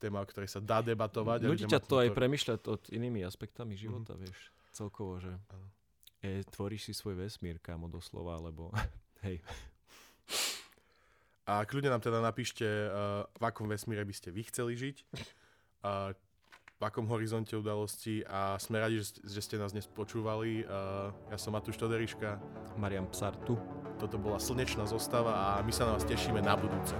téma, 0.00 0.24
o 0.24 0.26
ktorej 0.26 0.48
sa 0.48 0.64
dá 0.64 0.80
debatovať. 0.80 1.44
ľudia 1.44 1.68
ťa 1.68 1.84
to 1.84 2.00
aj 2.00 2.08
premyšľať 2.16 2.60
od 2.72 2.82
inými 2.88 3.20
aspektami 3.20 3.76
života, 3.76 4.16
vieš, 4.16 4.48
celkovo, 4.72 5.20
že. 5.20 5.36
E, 6.24 6.40
tvoríš 6.48 6.88
si 6.88 6.92
svoj 6.96 7.20
vesmír, 7.20 7.60
kámo, 7.60 7.84
doslova, 7.92 8.40
lebo 8.40 8.72
hej. 9.28 9.44
A 11.50 11.66
kľudne 11.66 11.90
nám 11.90 11.98
teda 11.98 12.22
napíšte, 12.22 12.62
uh, 12.62 13.26
v 13.26 13.42
akom 13.42 13.66
vesmíre 13.66 14.06
by 14.06 14.14
ste 14.14 14.30
vy 14.30 14.46
chceli 14.46 14.78
žiť, 14.78 14.96
uh, 15.82 16.14
v 16.78 16.82
akom 16.86 17.10
horizonte 17.10 17.58
udalosti 17.58 18.22
a 18.22 18.54
sme 18.62 18.78
radi, 18.78 19.02
že, 19.02 19.40
ste 19.42 19.58
nás 19.58 19.74
dnes 19.74 19.90
počúvali. 19.90 20.62
Uh, 20.62 21.10
ja 21.26 21.36
som 21.36 21.52
Matúš 21.52 21.76
Toderiška. 21.76 22.38
Marian 22.78 23.10
Psartu. 23.10 23.58
Toto 23.98 24.16
bola 24.16 24.38
slnečná 24.38 24.86
zostava 24.86 25.58
a 25.58 25.66
my 25.66 25.74
sa 25.74 25.90
na 25.90 25.98
vás 25.98 26.06
tešíme 26.06 26.38
na 26.40 26.54
budúce. 26.54 26.94